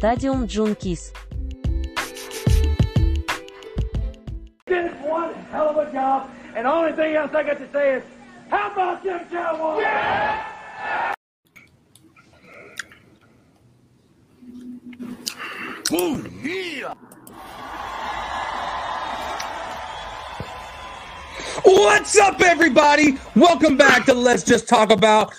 [0.00, 1.12] Stadium Junkies.
[4.66, 7.96] did one hell of a job, and the only thing else I got to say
[7.96, 8.02] is,
[8.48, 9.84] how about them Cowboys?
[21.62, 23.18] What's up, everybody?
[23.36, 25.34] Welcome back to Let's Just Talk About.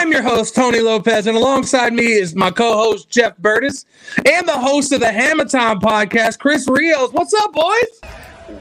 [0.00, 3.84] I'm your host, Tony Lopez, and alongside me is my co host, Jeff Burtis,
[4.24, 7.12] and the host of the Hammer Time podcast, Chris Rios.
[7.12, 8.00] What's up, boys?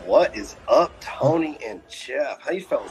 [0.05, 2.41] What is up, Tony and Jeff?
[2.41, 2.89] How you feeling?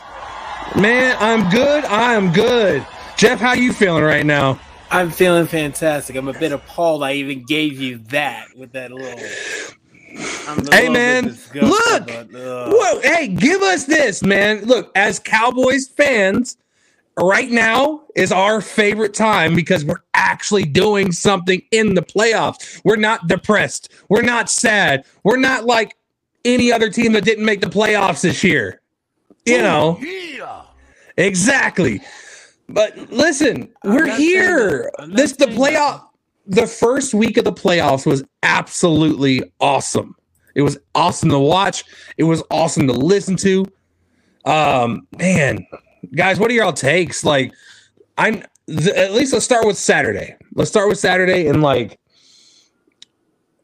[0.81, 1.85] Man, I'm good.
[1.85, 2.87] I am good.
[3.19, 4.59] Jeff, how you feeling right now?
[4.91, 6.17] I'm feeling fantastic.
[6.17, 7.03] I'm a bit appalled.
[7.03, 9.29] I even gave you that with that little.
[10.49, 12.07] I'm Hey, man, look.
[12.07, 14.65] but, uh, Whoa, hey, give us this, man.
[14.65, 16.57] Look, as Cowboys fans,
[17.21, 22.81] right now is our favorite time because we're actually doing something in the playoffs.
[22.85, 23.93] We're not depressed.
[24.09, 25.05] We're not sad.
[25.25, 25.97] We're not like
[26.45, 28.81] any other team that didn't make the playoffs this year.
[29.47, 29.99] You know,
[31.17, 32.03] exactly.
[32.69, 34.91] But listen, we're here.
[34.99, 35.03] that.
[35.03, 36.05] I'm not This the playoff.
[36.47, 40.15] The first week of the playoffs was absolutely awesome.
[40.55, 41.85] It was awesome to watch.
[42.17, 43.65] It was awesome to listen to.
[44.45, 45.67] Um, man,
[46.15, 47.25] guys, what are y'all takes?
[47.25, 47.53] Like,
[48.17, 50.37] I'm th- at least let's start with Saturday.
[50.55, 51.99] Let's start with Saturday and like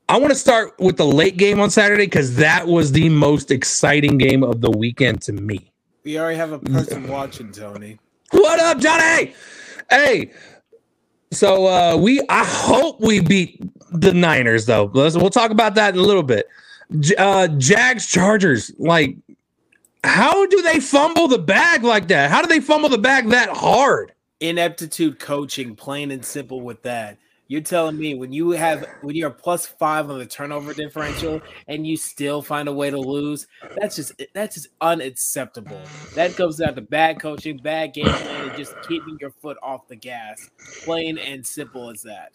[0.09, 3.51] I want to start with the late game on Saturday because that was the most
[3.51, 5.73] exciting game of the weekend to me.
[6.05, 7.99] we already have a person watching, Tony.
[8.31, 9.35] What up, Johnny?
[9.91, 10.33] Hey,
[11.33, 13.63] so uh we I hope we beat
[13.93, 14.91] the Niners though.
[14.93, 16.47] Let's, we'll talk about that in a little bit.
[17.01, 19.17] J- uh Jags Chargers, like
[20.05, 22.31] how do they fumble the bag like that?
[22.31, 24.13] How do they fumble the bag that hard?
[24.41, 27.19] Ineptitude coaching, plain and simple with that.
[27.47, 31.87] You're telling me when you have when you're plus five on the turnover differential and
[31.87, 35.81] you still find a way to lose, that's just that's just unacceptable.
[36.15, 39.89] That comes down to bad coaching, bad game plan, and just keeping your foot off
[39.89, 40.51] the gas.
[40.85, 42.33] Plain and simple as that.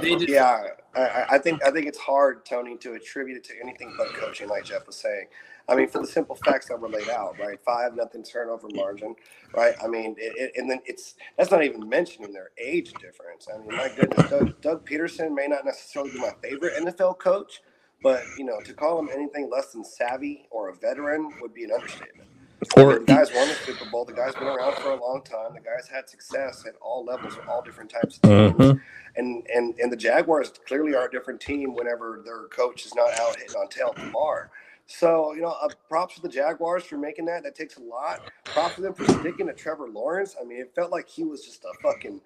[0.00, 0.64] They just, Yeah,
[0.96, 4.08] I- I, I think I think it's hard, Tony, to attribute it to anything but
[4.14, 5.26] coaching, like Jeff was saying.
[5.68, 7.58] I mean, for the simple facts that were laid out, right?
[7.64, 9.16] Five nothing turnover margin,
[9.54, 9.74] right?
[9.82, 13.48] I mean, it, it, and then it's that's not even mentioning their age difference.
[13.52, 17.62] I mean, my goodness, Doug, Doug Pederson may not necessarily be my favorite NFL coach,
[18.02, 21.64] but you know, to call him anything less than savvy or a veteran would be
[21.64, 22.28] an understatement.
[22.76, 24.04] I mean, Or the guys won the Super Bowl.
[24.04, 25.54] The guy's been around for a long time.
[25.54, 28.54] The guy's had success at all levels all different types of teams.
[28.54, 28.80] Mhm.
[29.16, 33.18] And and and the Jaguars clearly are a different team whenever their coach is not
[33.20, 34.50] out hitting on tail at the bar.
[34.86, 37.42] So you know, uh, props to the Jaguars for making that.
[37.44, 38.20] That takes a lot.
[38.44, 40.36] Props to them for sticking to Trevor Lawrence.
[40.40, 42.20] I mean, it felt like he was just a fucking.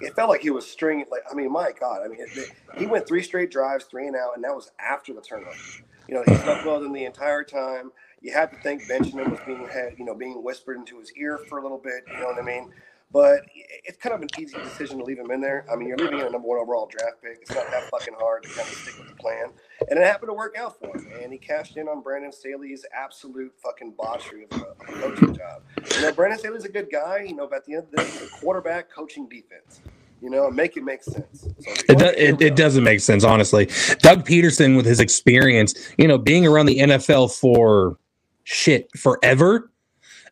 [0.00, 1.06] It felt like he was stringing.
[1.10, 2.02] Like I mean, my God.
[2.04, 4.72] I mean, it, it- he went three straight drives, three and out, and that was
[4.80, 5.56] after the turnover.
[6.08, 7.92] You know, he slept well in the entire time.
[8.22, 11.38] You had to think Benjamin was being had, you know, being whispered into his ear
[11.48, 12.04] for a little bit.
[12.12, 12.72] You know what I mean?
[13.12, 13.46] But
[13.84, 15.64] it's kind of an easy decision to leave him in there.
[15.72, 17.38] I mean, you're leaving in a number one overall draft pick.
[17.40, 19.46] It's not that fucking hard to kind of stick with the plan.
[19.88, 21.08] And it happened to work out for him.
[21.22, 25.62] And he cashed in on Brandon Staley's absolute fucking botchery of a, coaching job.
[25.94, 27.96] You know, Brandon Staley's a good guy, you know, but at the end of the
[27.98, 29.80] day, he's a quarterback coaching defense.
[30.20, 31.42] You know, make it make sense.
[31.42, 31.50] So
[31.88, 33.66] It, do, it, it doesn't make sense, honestly.
[33.98, 37.98] Doug Pederson, with his experience, you know, being around the NFL for
[38.44, 39.70] shit forever,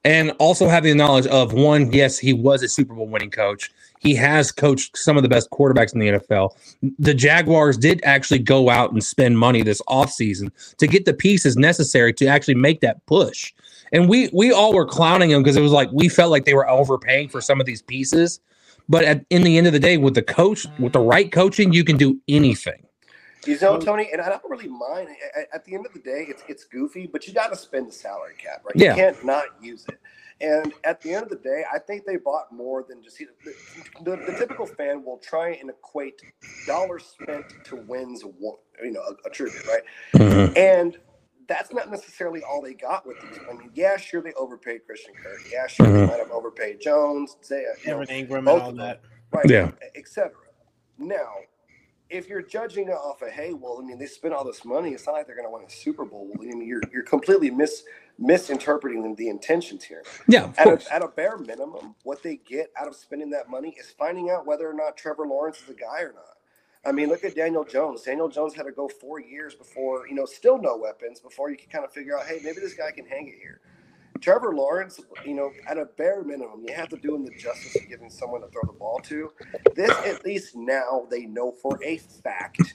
[0.05, 3.71] and also having the knowledge of one, yes, he was a Super Bowl winning coach.
[4.01, 6.51] He has coached some of the best quarterbacks in the NFL.
[6.99, 11.57] The Jaguars did actually go out and spend money this offseason to get the pieces
[11.57, 13.55] necessary to actually make that push.
[13.93, 16.55] And we we all were clowning him because it was like we felt like they
[16.55, 18.41] were overpaying for some of these pieces.
[18.89, 21.73] But at, in the end of the day, with the coach, with the right coaching,
[21.73, 22.84] you can do anything.
[23.47, 25.09] You know, Tony, and I don't really mind.
[25.37, 27.89] At, at the end of the day, it's it's goofy, but you got to spend
[27.89, 28.75] the salary cap, right?
[28.77, 28.91] Yeah.
[28.91, 29.99] You can't not use it.
[30.41, 33.27] And at the end of the day, I think they bought more than just the,
[34.03, 36.21] the, the typical fan will try and equate
[36.67, 39.83] dollars spent to wins, you know, a attribute, right?
[40.57, 40.99] And
[41.47, 43.39] that's not necessarily all they got with these.
[43.49, 45.39] I mean, yeah, sure they overpaid Christian Kirk.
[45.53, 45.93] Yeah, sure Mhm.
[45.93, 49.03] they might have overpaid Jones, Zay, you know, Evan Engram and all that.
[49.31, 49.49] right?
[49.49, 49.71] Yeah.
[49.95, 50.33] etc.
[50.99, 51.33] Now,
[52.15, 54.93] if you're judging it off of, hey, well, I mean, they spent all this money.
[54.93, 56.29] It's not like they're going to win a Super Bowl.
[56.29, 57.83] Well, I mean, you're you're completely mis
[58.19, 60.05] misinterpreting the intentions here.
[60.29, 63.75] Yeah, At a, at a bare minimum, what they get out of spending that money
[63.79, 66.37] is finding out whether or not Trevor Lawrence is a guy or not.
[66.87, 68.03] I mean, look at Daniel Jones.
[68.03, 71.57] Daniel Jones had to go four years before, you know, still no weapons before you
[71.57, 73.61] can kind of figure out, hey, maybe this guy can hang it here.
[74.21, 77.77] Trevor Lawrence, you know, at a bare minimum, you have to do him the justice
[77.77, 79.33] of giving someone to throw the ball to.
[79.75, 82.75] This, at least now, they know for a fact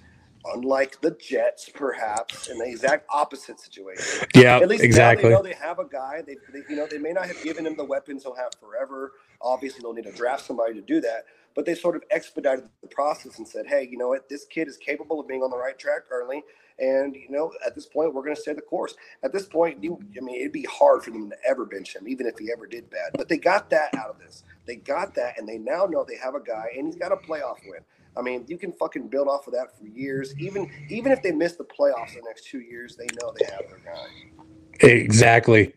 [0.53, 4.27] unlike the Jets, perhaps in the exact opposite situation.
[4.35, 5.29] Yeah, At least exactly.
[5.29, 6.23] now they know they have a guy.
[6.25, 9.13] They, they, you know, they may not have given him the weapons he'll have forever.
[9.41, 11.25] Obviously, they'll need to draft somebody to do that.
[11.55, 14.29] But they sort of expedited the process and said, "Hey, you know what?
[14.29, 16.43] This kid is capable of being on the right track early."
[16.79, 18.95] And you know, at this point, we're going to stay the course.
[19.23, 22.07] At this point, you, I mean, it'd be hard for them to ever bench him,
[22.07, 23.11] even if he ever did bad.
[23.17, 24.43] But they got that out of this.
[24.65, 27.17] They got that, and they now know they have a guy, and he's got a
[27.17, 27.81] playoff win.
[28.15, 30.33] I mean, you can fucking build off of that for years.
[30.39, 33.65] Even even if they miss the playoffs the next two years, they know they have
[33.67, 34.87] their guy.
[34.87, 35.73] Exactly.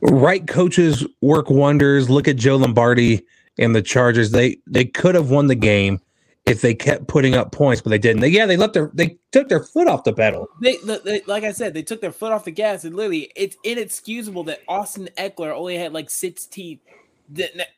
[0.00, 2.10] Right coaches work wonders.
[2.10, 3.24] Look at Joe Lombardi
[3.58, 4.30] and the Chargers.
[4.30, 6.00] They they could have won the game
[6.46, 8.20] if they kept putting up points, but they didn't.
[8.22, 10.48] They, yeah, they left their they took their foot off the pedal.
[10.62, 13.56] They, they- like I said, they took their foot off the gas, and literally, it's
[13.64, 16.78] inexcusable that Austin Ekeler only had like sixteen,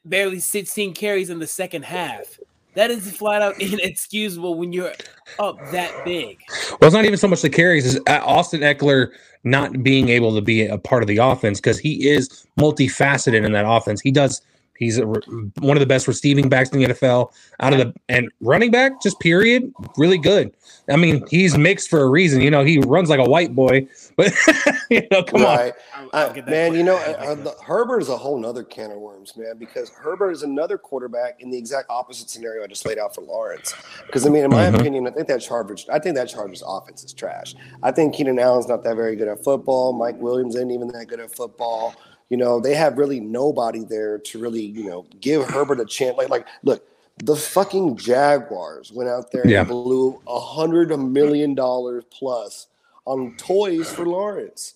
[0.04, 2.38] barely 16 carries in the second half.
[2.74, 4.92] That is flat out inexcusable when you're
[5.38, 6.38] up that big.
[6.80, 9.10] Well, it's not even so much the carries as uh, Austin Ekeler
[9.44, 13.52] not being able to be a part of the offense because he is multifaceted in
[13.52, 14.00] that offense.
[14.00, 14.42] He does.
[14.78, 17.32] He's a, one of the best receiving backs in the NFL.
[17.60, 20.54] Out of the and running back, just period, really good.
[20.88, 22.40] I mean, he's mixed for a reason.
[22.40, 24.32] You know, he runs like a white boy, but
[24.90, 25.56] you know, come on.
[25.56, 25.72] Right.
[25.94, 28.62] I'll, I'll Uh, man, for you know, uh, uh, the, Herbert is a whole nother
[28.62, 32.68] can of worms, man, because Herbert is another quarterback in the exact opposite scenario I
[32.68, 33.74] just laid out for Lawrence.
[34.06, 34.80] Because I mean, in my Mhm.
[34.80, 37.54] opinion, I think that Chargers, I think that Chargers offense is trash.
[37.82, 39.92] I think Keenan Allen's not that very good at football.
[39.92, 41.94] Mike Williams isn't even that good at football.
[42.30, 46.16] You know, they have really nobody there to really, you know, give Herbert a chance.
[46.16, 46.86] Like, like, look,
[47.24, 49.60] the fucking Jaguars went out there Yeah.
[49.60, 52.66] and blew a hundred million dollars plus
[53.06, 54.74] on toys for Lawrence.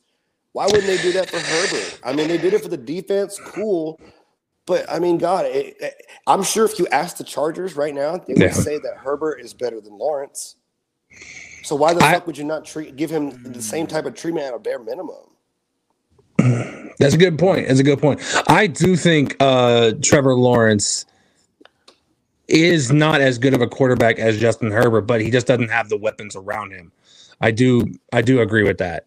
[0.52, 2.00] Why wouldn't they do that for Herbert?
[2.04, 4.00] I mean, they did it for the defense, cool.
[4.66, 8.16] But I mean, God, it, it- I'm sure if you ask the Chargers right now,
[8.16, 8.52] they would Yeah.
[8.52, 10.56] say that Herbert is better than Lawrence.
[11.64, 14.14] So why the I- fuck would you not treat give him the same type of
[14.14, 15.31] treatment at a bare minimum?
[16.98, 17.68] That's a good point.
[17.68, 18.20] That's a good point.
[18.48, 21.04] I do think uh, Trevor Lawrence
[22.48, 25.88] is not as good of a quarterback as Justin Herbert, but he just doesn't have
[25.88, 26.92] the weapons around him.
[27.40, 27.86] I do.
[28.12, 29.06] I do agree with that.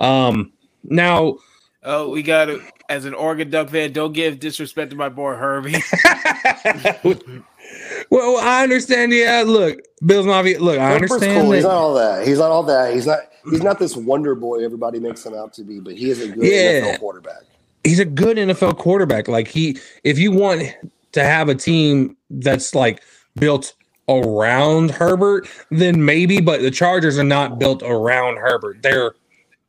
[0.00, 0.52] Um,
[0.84, 1.36] now,
[1.82, 5.34] Oh, we got to, as an Oregon Duck fan, don't give disrespect to my boy
[5.34, 5.76] Herbie.
[8.10, 9.12] well, I understand.
[9.12, 10.58] Yeah, look, Bills Mafia.
[10.60, 11.42] Look, I Herbert's understand.
[11.42, 11.52] cool.
[11.52, 12.26] He's not all that.
[12.26, 12.94] He's not all that.
[12.94, 13.18] He's not.
[13.50, 15.80] He's not this wonder boy everybody makes him out to be.
[15.80, 16.94] But he is a good Yeah.
[16.94, 17.42] NFL quarterback.
[17.84, 19.28] he's a good NFL quarterback.
[19.28, 20.62] Like he, if you want
[21.12, 23.02] to have a team that's like
[23.36, 23.72] built
[24.08, 26.40] around Herbert, then maybe.
[26.40, 28.82] But the Chargers are not built around Herbert.
[28.82, 29.14] They're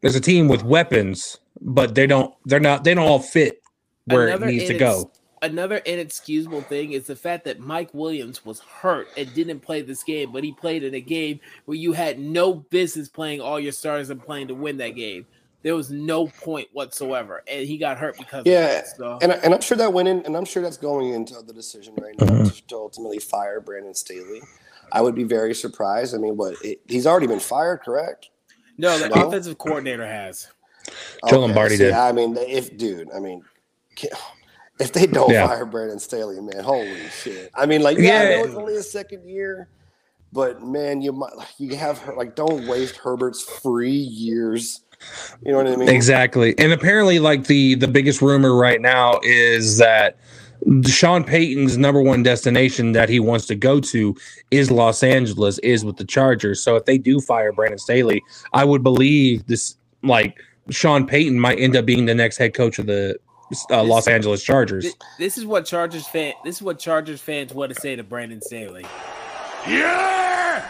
[0.02, 2.34] there's a team with weapons, but they don't.
[2.46, 2.84] They're not.
[2.84, 3.62] They don't all fit
[4.06, 5.12] where Another it needs to go.
[5.44, 10.04] Another inexcusable thing is the fact that Mike Williams was hurt and didn't play this
[10.04, 13.72] game, but he played in a game where you had no business playing all your
[13.72, 15.26] stars and playing to win that game.
[15.64, 18.88] There was no point whatsoever, and he got hurt because Yeah, of that.
[18.98, 21.36] So And, I- and I'm sure that went in, and I'm sure that's going into
[21.42, 24.42] the decision right now to, to ultimately fire Brandon Staley.
[24.92, 26.14] I would be very surprised.
[26.14, 28.30] I mean, what it, he's already been fired, correct?
[28.78, 29.28] no, the No?
[29.28, 30.48] offensive coordinator has.
[31.30, 31.94] Joe Lombardi see, did.
[31.94, 33.44] I mean, if dude, I mean,
[34.00, 34.10] ca-
[34.82, 35.48] if they don't Yeah.
[35.48, 37.52] fire Brandon Staley, man, holy shit!
[37.56, 38.30] I mean, like, yeah, I Yeah.
[38.38, 39.70] know it's only a second year,
[40.34, 44.82] but man, you might you have her like, don't waste Herbert's free years.
[45.44, 45.90] You know what I mean?
[45.90, 46.54] Exactly.
[46.60, 50.18] And apparently, like the the biggest rumor right now is that
[50.86, 54.16] Sean Payton's number one destination that he wants to go to
[54.52, 56.62] is Los Angeles, is with the Chargers.
[56.64, 58.22] So if they do fire Brandon Staley,
[58.54, 60.38] I would believe this like
[60.70, 63.18] Sean Payton might end up being the next head coach of the
[63.70, 64.84] uh, Los Angeles Chargers.
[64.84, 66.34] Th- This is what Chargers fan.
[66.44, 68.86] This is what Chargers fans want to say to Brandon Staley.
[69.68, 70.64] You're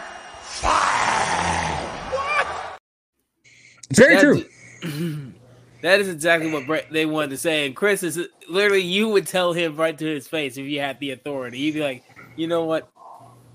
[3.90, 4.44] It's very That's-
[4.82, 5.32] true.
[5.82, 7.66] That is exactly what Brett, they wanted to say.
[7.66, 8.16] And Chris is
[8.48, 11.58] literally you would tell him right to his face if you had the authority.
[11.58, 12.04] You'd be like,
[12.36, 12.88] you know what?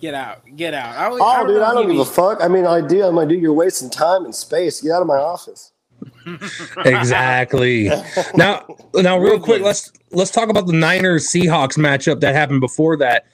[0.01, 0.93] Get out, get out.
[0.98, 2.39] I, would- Oh, dude, I if don't he'd give a fuck.
[2.43, 4.81] I mean, idea, my dude, you're wasting time and space.
[4.81, 5.72] Get out of my office.
[6.86, 7.89] Exactly.
[8.36, 12.98] now, now, real quick, let's let's talk about the Niners Seahawks matchup that happened before
[12.98, 13.25] that.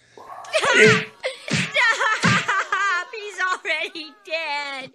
[1.49, 3.07] Stop!
[3.11, 4.91] He's already dead.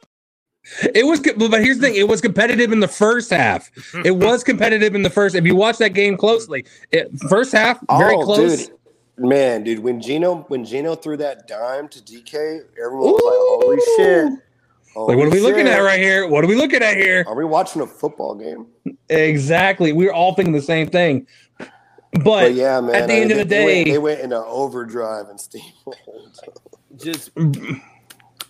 [0.94, 3.70] It was, but here's the thing: it was competitive in the first half.
[4.04, 5.34] It was competitive in the first.
[5.34, 8.66] If you watch that game closely, it, first half very oh, close.
[8.66, 8.78] dude.
[9.16, 13.34] Man, dude, when Gino when Gino threw that dime to DK, everyone was like,
[13.64, 14.47] "Holy shit!"
[14.96, 16.26] Like, what are we Holy looking at right here?
[16.28, 17.24] What are we looking at here?
[17.28, 18.66] Are we watching a football game?
[19.08, 19.92] Exactly.
[19.92, 21.26] We are all thinking the same thing.
[21.58, 22.94] But, But yeah, man.
[22.94, 25.28] at the I end mean, of the they- they went, day- they went into overdrive
[25.28, 26.58] and steamrolled.
[26.96, 27.30] just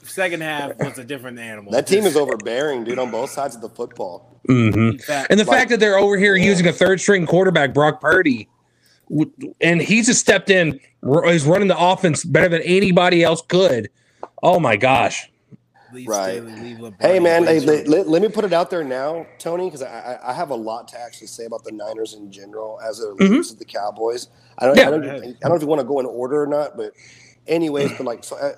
[0.02, 1.70] second half was a different animal.
[1.72, 4.40] That team is overbearing, dude, on both sides of the football.
[4.48, 4.98] Mm-hmm.
[4.98, 8.00] Fact, And the Like- fact that they're over here using a third string quarterback, Brock
[8.00, 8.48] Purdy,
[9.60, 10.80] and he's just stepped in,
[11.26, 13.90] he's running the offense better than anybody else could.
[14.42, 15.30] Oh my gosh.
[15.92, 16.36] Lee Right.
[16.42, 19.26] Staley, leave LeBron Hey, man, hey, let, let- let me put it out there now,
[19.38, 22.30] Tony, because I, I I have a lot to actually say about the Niners in
[22.30, 24.28] general as it relates to the Cowboys.
[24.58, 24.88] I don't, Yeah.
[24.88, 26.92] I, don't, I don't know if you want to go in order or not, but
[27.46, 28.52] anyways, but like so, uh,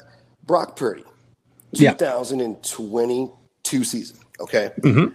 [0.44, 1.04] Brock Purdy,
[1.72, 1.92] Yeah.
[1.94, 4.70] 2022 season, okay?
[4.80, 5.14] Mhm.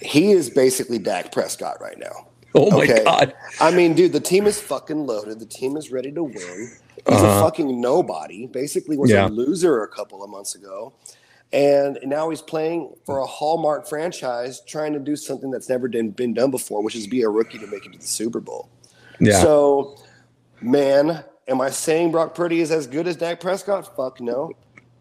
[0.00, 2.28] He is basically Dak Prescott right now.
[2.54, 3.04] Oh my Okay.
[3.04, 3.34] God.
[3.60, 5.38] I mean, dude, the team is fucking loaded.
[5.40, 6.70] The team is ready to win.
[6.96, 7.40] He's Uh-huh.
[7.40, 8.46] a fucking nobody.
[8.46, 9.26] Basically, was Yeah.
[9.26, 10.92] a loser a couple of months ago,
[11.52, 16.10] and now he's playing for a Hallmark franchise, trying to do something that's never been
[16.10, 18.68] been done before, which is be a rookie to make it to the Super Bowl.
[19.20, 19.40] Yeah.
[19.40, 19.96] So,
[20.60, 23.94] man, am I saying Brock Purdy is as good as Dak Prescott?
[23.96, 24.52] Fuck no.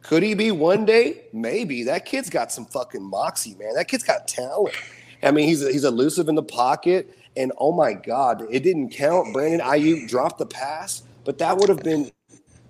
[0.04, 1.26] Could he be one day?
[1.32, 1.84] Maybe.
[1.84, 3.76] That kid's got some fucking moxie, man.
[3.76, 4.74] That kid's got talent.
[5.22, 9.32] I mean, he's he's elusive in the pocket, and oh my god, it didn't count.
[9.34, 12.12] Brandon Aiyuk dropped the pass, but that would have been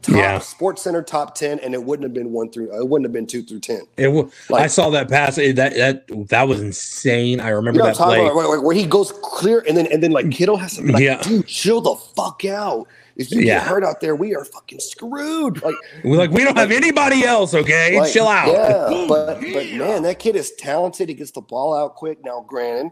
[0.04, 0.38] top Yeah.
[0.40, 2.76] Sports Center top ten, and it wouldn't have been one through.
[2.80, 3.82] It wouldn't have been two through ten.
[3.98, 5.38] It w- Like- I saw that pass.
[5.40, 7.40] It- That that that was insane.
[7.40, 8.22] I You remember know I'm that play.
[8.22, 8.36] about?
[8.36, 11.04] Where, where- he goes clear, and then and then like Kittle has to be like,
[11.04, 11.22] Yeah.
[11.22, 12.88] dude, chill the fuck out.
[13.18, 13.56] If you Yeah.
[13.60, 15.62] get hurt out there, we are fucking screwed.
[15.64, 17.54] Like We're like, we don't have anybody else.
[17.54, 18.48] Okay, Like, chill out.
[18.52, 21.10] Yeah, but but man, that kid is talented.
[21.10, 22.24] He gets the ball out quick.
[22.24, 22.92] Now, granted,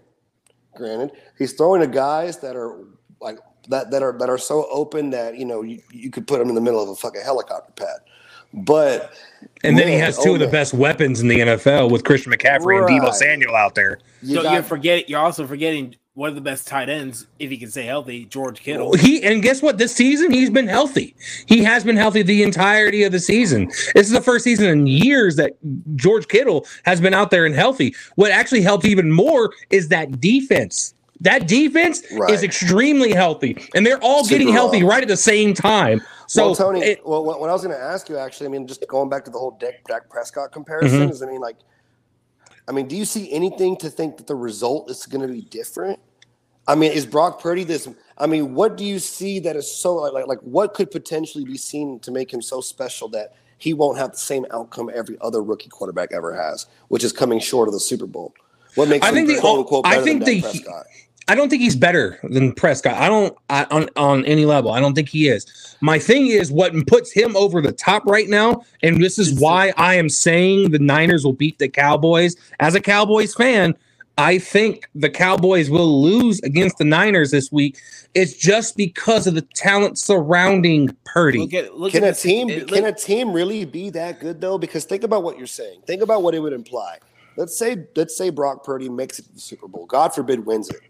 [0.75, 2.79] granted, he's throwing to guys that are
[3.21, 6.41] like that that are that are so open that you know you, you could put
[6.41, 7.99] him in the middle of a fucking helicopter pad.
[8.51, 9.13] But
[9.63, 12.03] and then he has two oh, of the man, best weapons in the NFL with
[12.03, 13.13] Christian McCaffrey and Deebo Right.
[13.13, 13.99] Samuel out there.
[14.23, 15.05] You so got- you're forgetting.
[15.07, 18.59] You're also forgetting one of the best tight ends, if he can stay healthy, George
[18.59, 18.93] Kittle.
[18.97, 19.77] He and guess what?
[19.77, 21.15] This season he's been healthy.
[21.45, 23.67] He has been healthy the entirety of the season.
[23.93, 25.53] This is the first season in years that
[25.95, 27.95] George Kittle has been out there and healthy.
[28.15, 30.93] What actually helped even more is that defense.
[31.21, 32.33] That defense Right.
[32.33, 34.91] is extremely healthy, and they're all Super getting healthy well.
[34.93, 36.01] right at the same time.
[36.27, 38.67] So, well, Tony, it- well, what, I was going to ask you actually, I mean,
[38.67, 41.11] just going back to the whole Dak, Dak Prescott comparison, Mm-hmm.
[41.11, 41.57] is I mean, like,
[42.67, 45.41] I mean, do you see anything to think that the result is going to be
[45.41, 45.99] different?
[46.67, 47.87] I mean, is Brock Purdy this?
[48.17, 51.43] I mean, what do you see that is so like, like, like what could potentially
[51.43, 55.17] be seen to make him so special that he won't have the same outcome every
[55.19, 58.33] other rookie quarterback ever has, which is coming short of the Super Bowl?
[58.75, 60.85] What makes I him think the- quote unquote I better think than the- Prescott?
[61.29, 62.95] I don't think he's better than Prescott.
[62.95, 64.71] I don't I, on on any level.
[64.71, 65.45] I don't think he is.
[65.79, 69.71] My thing is what puts him over the top right now, and this is why
[69.77, 72.35] I am saying the Niners will beat the Cowboys.
[72.59, 73.75] As a Cowboys fan,
[74.17, 77.77] I think the Cowboys will lose against the Niners this week.
[78.15, 81.37] It's just because of the talent surrounding Purdy.
[81.39, 84.19] Look at look Can at a the- team it- can a team really be that
[84.19, 84.57] good though?
[84.57, 85.81] Because think about what you're saying.
[85.85, 86.97] Think about what it would imply.
[87.37, 89.85] Let's say let's say Brock Purdy makes it to the Super Bowl.
[89.85, 90.81] God forbid wins it.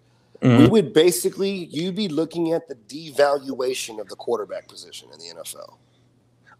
[0.41, 0.69] We Mhm.
[0.69, 5.77] would basically you'd be looking at the devaluation of the quarterback position in the NFL.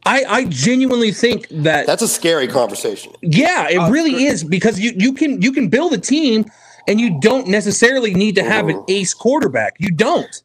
[0.05, 3.13] I I genuinely think that That's a scary conversation.
[3.21, 6.45] Yeah, it Uh, really is because you you can you can build a team
[6.88, 8.86] and you don't necessarily need to have an Mhm.
[8.89, 9.75] ace quarterback.
[9.79, 10.41] You don't.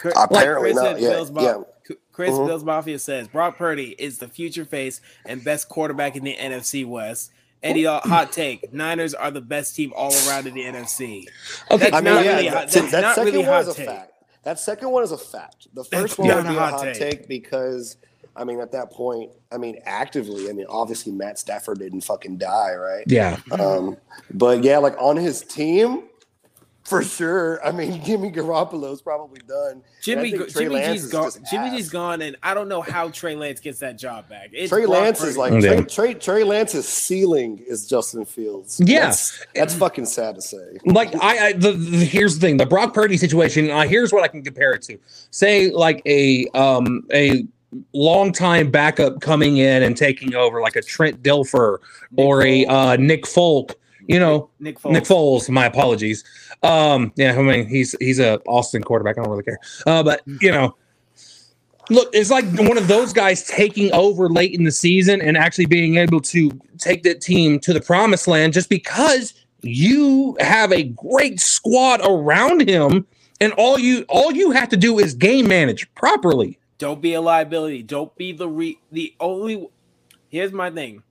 [0.00, 1.00] Chris- Apparently Chris not.
[1.00, 1.54] Yeah, Bills yeah.
[2.12, 2.46] Chris Mhm.
[2.46, 6.84] Bills Mafia says Brock Purdy is the future face and best quarterback in the NFC
[6.84, 7.30] West.
[7.64, 11.24] Eddie, uh, hot take: Niners are the best team all around in the NFC.
[11.70, 13.62] Okay, That's I mean, not yeah, really that, hot- that not second really one hot
[13.62, 13.86] is a take.
[13.88, 14.10] fact.
[14.44, 15.68] That second one is a fact.
[15.74, 16.98] The That's first one not would be a hot hot take.
[16.98, 17.28] take.
[17.28, 17.96] because
[18.36, 22.36] I mean, at that point, I mean, actively, I mean, obviously Matt Stafford didn't fucking
[22.38, 23.04] die, right?
[23.06, 23.38] Yeah.
[23.52, 23.96] Um,
[24.32, 26.04] but yeah, like on his team,
[26.84, 27.64] for sure.
[27.64, 29.82] I mean, Jimmy Garoppolo's probably done.
[30.02, 31.30] Jimmy Jimmy Lance G's is gone.
[31.50, 34.50] Jimmy G's gone, and I don't know how Trey Lance gets that job back.
[34.52, 35.60] It's Trey Lance is like Yeah.
[35.60, 38.80] Trey, Trey, Trey Lance's ceiling is Justin Fields.
[38.84, 39.06] Yeah.
[39.06, 40.78] that's, that's fucking sad to say.
[40.84, 43.70] Like I, I the, the here's the thing, the Brock Purdy situation.
[43.70, 44.98] Uh, here's what I can compare it to.
[45.30, 47.46] Say like a um a
[47.92, 51.78] longtime backup coming in and taking over, like a Trent Dilfer
[52.16, 53.74] or a uh, Nick Folk.
[54.06, 54.92] You know, Nick Foles.
[54.92, 55.50] Nick Foles.
[55.50, 56.24] My apologies.
[56.62, 59.18] Um, yeah, I mean he's he's a Austin quarterback.
[59.18, 59.58] I don't really care.
[59.86, 60.76] Uh, but you know,
[61.90, 65.66] look, it's like one of those guys taking over late in the season and actually
[65.66, 70.84] being able to take that team to the promised land just because you have a
[70.84, 73.06] great squad around him,
[73.40, 76.58] and all you all you have to do is game manage properly.
[76.78, 77.82] Don't be a liability.
[77.82, 79.68] Don't be the re the only.
[80.28, 81.02] Here's my thing: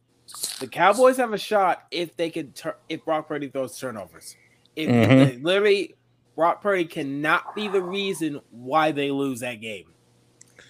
[0.60, 4.36] the Cowboys have a shot if they can turn if Brock Purdy throws turnovers.
[4.76, 5.30] If, if Mhm.
[5.32, 5.96] they- literally
[6.36, 9.86] Brock Purdy cannot be the reason why they lose that game.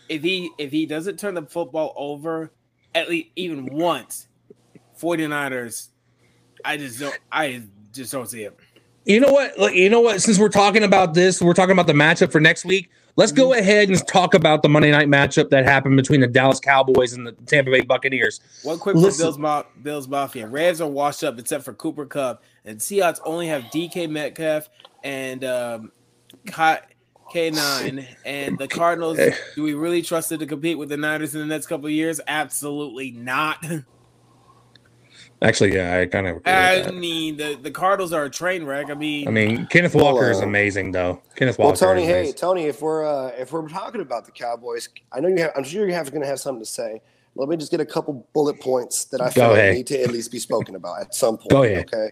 [0.09, 2.51] If he if he doesn't turn the football over,
[2.93, 4.27] at least even once.
[4.99, 5.89] 49ers,
[6.63, 7.63] I just don't I
[7.93, 8.57] just don't see it.
[9.05, 9.57] You know what?
[9.59, 10.21] Like, you know what?
[10.21, 12.89] Since we're talking about this, we're talking about the matchup for next week.
[13.15, 13.59] Let's go Mm-hmm.
[13.59, 17.27] ahead and talk about the Monday night matchup that happened between the Dallas Cowboys and
[17.27, 18.39] the Tampa Bay Buccaneers.
[18.63, 19.25] One quick for Listen.
[19.25, 20.47] Bills, Ma- Bills Mafia.
[20.47, 24.67] Rams are washed up except for Cooper Kupp, and Seahawks only have DK Metcalf
[25.03, 25.91] and um,
[26.47, 26.79] K-
[27.33, 28.05] K9.
[28.25, 29.19] And the Cardinals,
[29.55, 31.91] do we really trust it to compete with the Niners in the next couple of
[31.91, 32.19] years?
[32.27, 33.63] Absolutely not.
[35.43, 36.41] Actually, yeah, I kind of.
[36.45, 38.89] I mean, the, the Cardinals are a train wreck.
[38.89, 41.21] I mean, I mean, Kenneth Walker is Well, uh, amazing, though.
[41.35, 41.71] Kenneth Walker.
[41.85, 42.37] Well, Tony, is hey, amazing.
[42.37, 45.51] Tony, if we're uh, if we're talking about the Cowboys, I know you have.
[45.57, 47.01] I'm sure you have going to have something to say.
[47.35, 50.11] Let me just get a couple bullet points that I feel like need to at
[50.11, 51.49] least be spoken about at some point.
[51.49, 51.89] Go ahead.
[51.93, 52.09] Okay.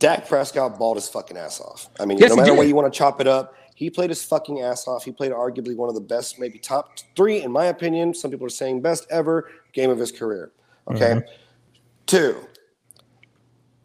[0.00, 1.88] Dak Prescott balled his fucking ass off.
[2.00, 2.58] I mean, Yes, no matter did.
[2.58, 5.04] what you want to chop it up, he played his fucking ass off.
[5.04, 8.14] He played arguably one of the best, maybe top three, in my opinion.
[8.14, 10.52] Some people are saying best ever game of his career.
[10.88, 11.12] Okay.
[11.12, 11.43] Mm-hmm.
[12.06, 12.46] Two,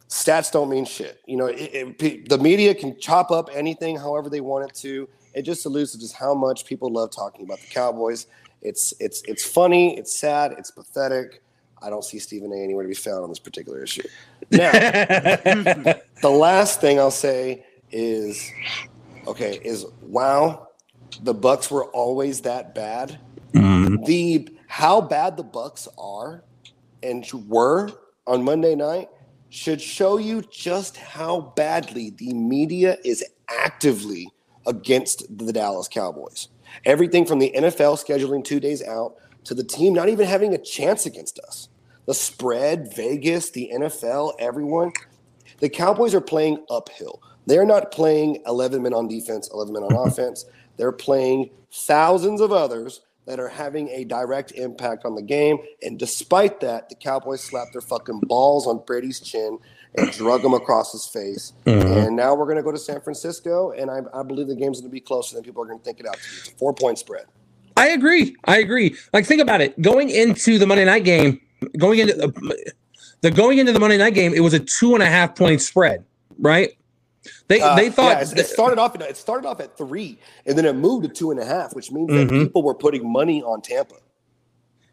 [0.08, 1.20] stats don't mean shit.
[1.26, 5.08] You know, it, it, the media can chop up anything however they want it to.
[5.34, 8.26] It just alludes to just how much people love talking about the Cowboys.
[8.62, 11.42] It's it's it's funny, it's sad, it's pathetic.
[11.82, 12.56] I don't see Stephen A.
[12.56, 14.06] anywhere to be found on this particular issue.
[14.50, 18.52] Now, the last thing I'll say is,
[19.26, 20.68] okay, is wow,
[21.22, 23.18] the Bucks were always that bad.
[23.52, 24.04] Mhm.
[24.04, 26.44] The how bad the Bucks are
[27.02, 27.90] and were
[28.30, 29.08] on Monday night
[29.48, 34.28] should show you just how badly the media is actively
[34.68, 36.48] against the Dallas Cowboys.
[36.84, 40.58] Everything from the NFL scheduling two days out to the team not even having a
[40.58, 41.68] chance against us.
[42.06, 44.92] The spread, Vegas, the NFL, everyone.
[45.58, 47.20] The Cowboys are playing uphill.
[47.46, 50.44] They're not playing 11 men on defense, 11 men on offense.
[50.76, 55.58] They're playing thousands of others that are having a direct impact on the game.
[55.82, 59.56] And despite that, the Cowboys slapped their fucking balls on Brady's chin
[59.94, 61.52] and drug him across his face.
[61.64, 62.06] Mhm.
[62.08, 64.80] And now we're going to go to San Francisco, and I, I believe the game's
[64.80, 66.36] going to be closer than people are going to think it out to be.
[66.38, 67.26] It's a four point spread.
[67.76, 68.34] I agree.
[68.46, 68.96] I agree.
[69.12, 69.80] Like, think about it.
[69.80, 71.40] Going into the Monday night game,
[71.78, 72.72] going into the,
[73.20, 75.60] the going into the Monday night game, it was a two and a half point
[75.60, 76.04] spread,
[76.40, 76.70] right?
[77.48, 78.98] They Uh, they thought yeah, it's- it started off.
[79.00, 81.92] It started off at three, and then it moved to two and a half, which
[81.92, 82.44] means that Mhm.
[82.46, 83.96] people were putting money on Tampa.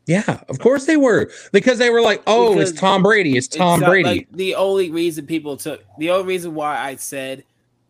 [0.05, 3.47] yeah, of course they were because they were like, oh, Because it's Tom Brady, it's
[3.47, 4.09] Tom It's not Brady.
[4.09, 7.43] like the only reason people took the only reason why I said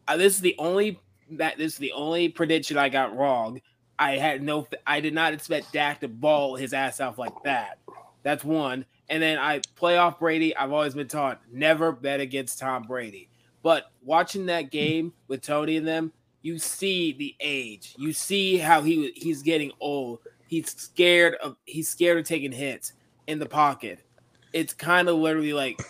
[0.08, 1.00] uh, this is the only
[1.32, 3.62] that this is the only prediction I got wrong.
[4.00, 7.80] I had no, I did not expect Dak to ball his ass off like that.
[8.24, 8.86] That's one.
[9.10, 10.56] And then I play off Brady.
[10.56, 13.30] I've always been taught never bet against Tom Brady.
[13.68, 17.96] But watching that game with Tony and them, you see the age.
[17.98, 20.20] You see how he he's getting old.
[20.48, 22.94] He's scared of he's scared of taking hits
[23.28, 24.06] in the pocket.
[24.54, 25.82] It's kind of literally like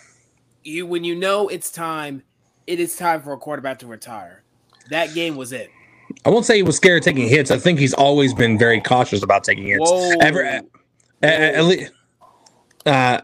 [0.64, 2.24] you when you know it's time,
[2.66, 4.42] it is time for a quarterback to retire.
[4.90, 5.70] That game was it.
[6.24, 7.52] I won't say he was scared of taking hits.
[7.52, 9.88] I think he's always been very cautious about taking hits.
[9.88, 10.14] Whoa.
[10.20, 10.64] Ever, at,
[11.22, 11.92] at, at least,
[12.86, 13.20] uh,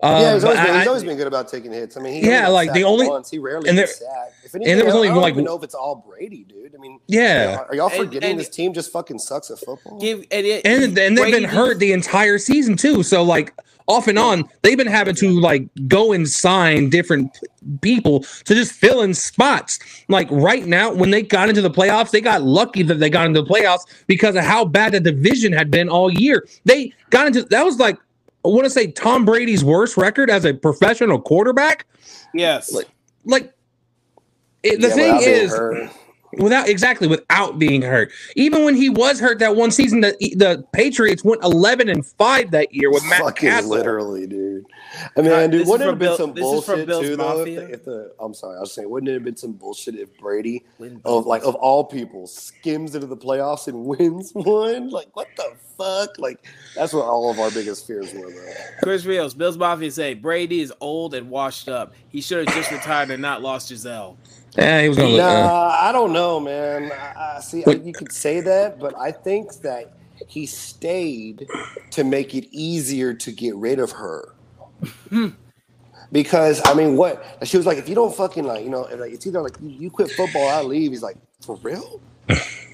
[0.00, 1.96] um, yeah, he's but always, been, I- he's always been good about taking hits.
[1.96, 3.30] I mean, he Yeah, like, the only- once.
[3.30, 4.34] he rarely and gets there- sacked.
[4.44, 6.44] If anything, there was I- only, I don't like- even know if it's all Brady,
[6.48, 6.74] dude.
[6.74, 7.64] I mean, yeah.
[7.68, 9.98] are y'all forgetting and- this team just fucking sucks at football?
[10.00, 13.02] Give and, it, and and they've Brady been hurt the entire season too.
[13.02, 13.52] So like
[13.88, 17.38] off and on, they've been having to like go and sign different
[17.80, 19.78] people to just fill in spots.
[20.08, 23.26] Like right now, when they got into the playoffs, they got lucky that they got
[23.26, 26.46] into the playoffs because of how bad the division had been all year.
[26.64, 27.98] They got into that was like
[28.44, 31.86] I want to say Tom Brady's worst record as a professional quarterback.
[32.34, 32.72] Yes.
[32.72, 32.88] Like-
[33.24, 33.52] Like
[34.62, 35.90] it, the Yeah, thing is, hurt.
[36.38, 38.10] without exactly without being hurt.
[38.36, 42.50] Even when he was hurt that one season, that the Patriots went eleven and five
[42.52, 43.70] that year with Matt fucking Cassel.
[43.70, 44.66] literally, dude.
[45.16, 47.06] I mean, Uh, dude, wouldn't it from have been some this is from bullshit Bill's
[47.06, 47.40] too, though?
[47.42, 49.94] If the, if the I'm sorry, I was saying, wouldn't it have been some bullshit
[49.94, 50.64] if Brady,
[51.04, 54.90] of like of all people, skims into the playoffs and wins one?
[54.90, 56.18] Like, what the fuck?
[56.18, 58.52] Like, that's what all of our biggest fears were, though.
[58.82, 61.94] Chris Rios, Bills Mafia say Brady is old and washed up.
[62.08, 64.16] He should have just retired and not lost Gisele.
[64.56, 65.10] Yeah, he was gonna.
[65.10, 66.90] look, uh, Nah, I don't know, man.
[66.92, 67.64] I, I see.
[67.66, 69.92] I, you could say that, but I think that
[70.26, 71.46] he stayed
[71.90, 74.34] to make it easier to get rid of her.
[76.12, 79.12] because I mean, what she was like, if you don't fucking like, you know, like
[79.12, 80.90] it's either like you, you quit football, I leave.
[80.90, 82.00] He's like, for real?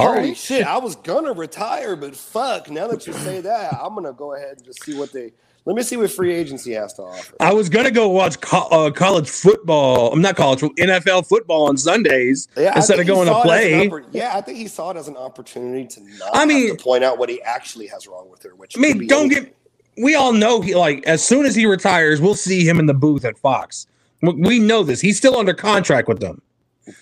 [0.00, 0.64] Holy shit!
[0.66, 2.70] I was gonna retire, but fuck.
[2.70, 5.32] Now that you say that, I'm gonna go ahead and just see what they.
[5.66, 7.34] Let me see what free agency has to offer.
[7.38, 10.10] I was gonna go watch co- uh, college football.
[10.12, 13.64] I'm not college, NFL football on Sundays Yeah, instead of going to saw it as
[13.72, 13.88] an play.
[13.88, 16.82] oppor- yeah, I think he saw it as an opportunity to not I mean- to
[16.82, 18.54] point out what he actually has wrong with her.
[18.54, 19.44] Which I mean, don't anything.
[19.44, 19.56] get
[20.02, 22.94] we all know he like as soon as he retires, we'll see him in the
[22.94, 23.86] booth at Fox.
[24.22, 25.02] We- We know this.
[25.02, 26.40] He's still under contract with them.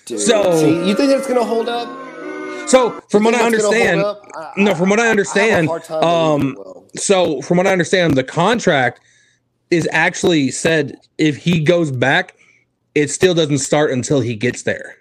[0.05, 1.89] Dude, So- see, you think that's gonna hold up?
[2.69, 4.01] So from what I think that's gonna understand.
[4.35, 6.89] I- no, from what I understand, hard time believing um, it will.
[6.97, 9.01] so from what I understand, the contract
[9.71, 12.37] is actually said if he goes back,
[12.95, 14.97] it still doesn't start until he gets there.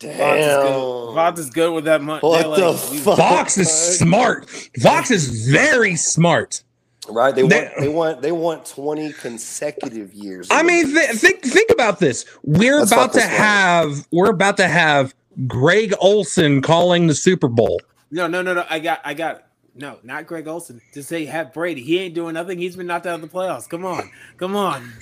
[0.00, 0.18] Fox is good.
[0.18, 1.14] Damn.
[1.14, 2.20] Fox is good with that money.
[2.20, 3.16] What the fuck?
[3.18, 4.48] Fox is smart.
[4.82, 6.62] Fox is very smart.
[7.08, 7.34] Right?
[7.34, 10.48] They, They- want they want they want twenty consecutive years.
[10.50, 12.24] I mean, th- think think about this.
[12.42, 13.36] We're Let's about to this one.
[13.36, 15.14] have we're about to have
[15.46, 17.80] Greg Olsen calling the Super Bowl.
[18.10, 18.64] No, no, no, no.
[18.68, 19.44] I got, I got.
[19.74, 20.80] No, not Greg Olsen.
[20.92, 21.82] To say have Brady.
[21.82, 22.58] He ain't doing nothing.
[22.58, 23.68] He's been knocked out of the playoffs.
[23.68, 24.92] Come on, come on,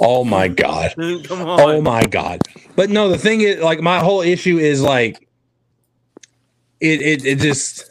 [0.00, 0.94] Oh my god.
[1.24, 1.60] come on.
[1.60, 2.40] Oh my god.
[2.74, 5.28] But no, the thing is like my whole issue is like
[6.80, 7.84] it it, it just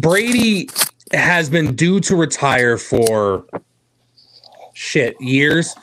[0.00, 0.68] Brady
[1.12, 3.46] has been due to retire for
[4.74, 5.74] shit years,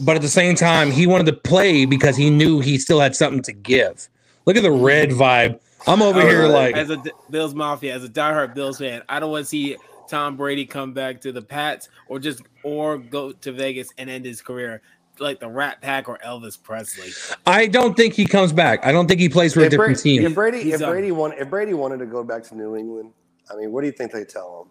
[0.00, 3.14] but at the same time he wanted to play because he knew he still had
[3.16, 4.08] something to give.
[4.46, 5.60] Look at the red vibe.
[5.86, 9.20] I'm over Oh, here like as a Bills Mafia, as a diehard Bills fan, I
[9.20, 9.76] don't want to see
[10.08, 14.24] Tom Brady come back to the Pats or just or go to Vegas and end
[14.24, 14.82] his career
[15.18, 17.10] like the Rat Pack or Elvis Presley.
[17.46, 18.84] I don't think he comes back.
[18.84, 20.26] I don't think he plays for a different Brady, team.
[20.26, 20.90] if Brady He's if done.
[20.90, 23.12] Brady want, if Brady wanted to go back to New England,
[23.50, 24.68] I mean, what do you think they tell him?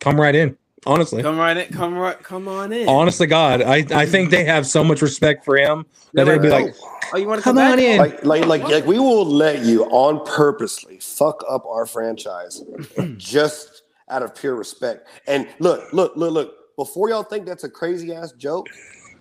[0.00, 0.56] Come right in.
[0.86, 1.22] Honestly.
[1.22, 2.88] Come right in, come right, come on in.
[2.88, 6.38] Honest to God, I, I think they have so much respect for him that They're
[6.38, 6.74] they'd be like, like,
[7.12, 7.84] oh, you want to come, come on back?
[7.84, 7.98] in.
[7.98, 12.62] Like, like, like, like, we will let you on purposely fuck up our franchise
[13.16, 15.08] just out of pure respect.
[15.26, 16.54] And look, look, look, look.
[16.76, 18.68] Before y'all think that's a crazy ass joke,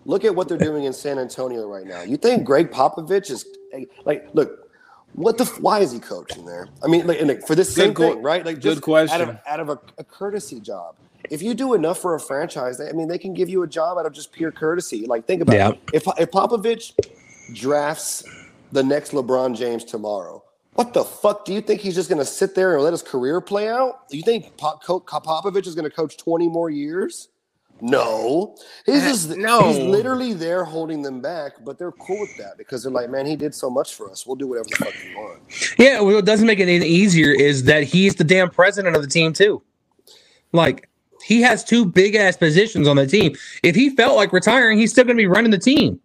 [0.06, 2.04] look at what they're doing in San Antonio right now.
[2.04, 3.46] You think Gregg Popovich is
[4.06, 4.70] like, look,
[5.13, 5.46] what the?
[5.60, 6.70] Why is he coaching there?
[6.84, 8.46] I mean, like, like, for this Good same que- thing, right?
[8.46, 9.22] Like, good question.
[9.22, 10.96] Out of, out of a, a courtesy job.
[11.29, 13.97] If you do enough for a franchise, I mean, they can give you a job
[13.97, 15.05] out of just pure courtesy.
[15.05, 15.69] Like, think about Yeah.
[15.69, 15.79] it.
[15.93, 16.93] If if Popovich
[17.53, 18.23] drafts
[18.71, 20.43] the next LeBron James tomorrow.
[20.73, 23.01] What the fuck do you think he's just going to sit there and let his
[23.01, 24.07] career play out?
[24.09, 27.29] Do you think Pop- Co- Popovich is going to coach 20 more years?
[27.81, 28.55] No.
[28.85, 29.61] He's Uh, just no.
[29.71, 33.25] he's literally there holding them back, but they're cool with that because they're like, man,
[33.25, 34.25] he did so much for us.
[34.27, 35.39] We'll do whatever the fuck we want.
[35.79, 39.07] Yeah, what doesn't make it any easier is that he's the damn president of the
[39.07, 39.61] team too.
[40.53, 40.89] Like
[41.27, 43.35] he has two big ass positions on the team.
[43.61, 45.99] If he felt like retiring, he's still going to be running the team.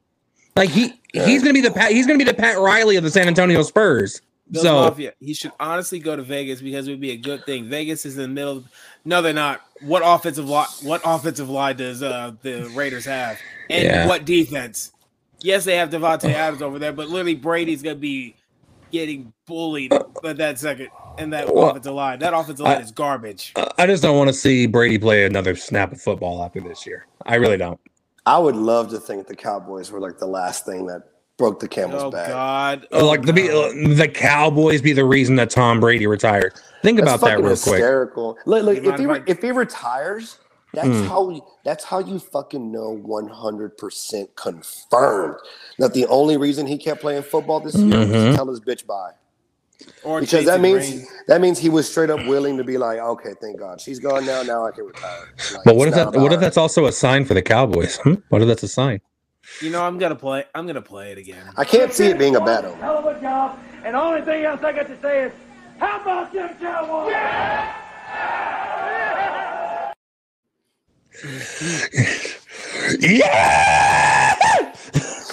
[0.57, 2.97] Like he he's going to be the Pat, he's going to be the Pat Riley
[2.97, 4.21] of the San Antonio Spurs.
[4.53, 5.13] So Mafia.
[5.21, 7.67] He should honestly go to Vegas because it would be a good thing.
[7.67, 8.59] Vegas is in the middle.
[8.59, 8.65] Of,
[9.05, 9.63] no, they're not.
[9.81, 10.67] What offensive line?
[10.83, 13.39] What offensive line does uh, the Raiders have?
[13.71, 14.07] And Yeah.
[14.09, 14.91] what defense?
[15.41, 18.35] Yes, they have Davante Adams over there, but literally Brady's gonna be
[18.93, 22.19] getting bullied by that second and that Well, offensive line.
[22.21, 23.53] That offensive line I- is garbage.
[23.79, 27.07] I just don't want to see Brady play another snap of football after this year.
[27.27, 27.81] I really don't.
[28.27, 31.03] I would love to think the Cowboys were like the last thing that
[31.39, 32.29] broke the camel's Oh back.
[32.29, 32.87] God!
[32.93, 33.97] Uh, like the God.
[33.97, 36.53] the Cowboys be the reason that Tom Brady retired.
[36.83, 37.75] Think That's about that fucking real quick.
[37.75, 38.39] hysterical.
[38.47, 40.39] Look, look, if he re- if he retires,
[40.75, 41.05] that's Hmm.
[41.05, 45.37] how that's how you fucking know one hundred percent confirmed
[45.79, 48.31] that the only reason he kept playing football this year was Mhm.
[48.31, 49.13] to tell his bitch bye.
[50.05, 51.09] Or Because that means rings.
[51.27, 54.25] that means he was straight up willing to be like, okay, thank God she's gone
[54.25, 54.43] now.
[54.43, 55.29] Now I can retire.
[55.55, 56.07] Like, But what if that?
[56.13, 57.97] What about if that's also a sign for the Cowboys?
[57.97, 58.15] Hmm?
[58.29, 59.01] What if that's a sign?
[59.61, 60.45] You know, I'm gonna play.
[60.55, 61.45] I'm gonna play it again.
[61.57, 62.79] I can't see it being a bad omen.
[62.79, 63.59] Hell of a job.
[63.85, 65.33] And the only thing else I got to say is,
[65.79, 67.11] how about them Cowboys?
[67.11, 67.75] Yeah.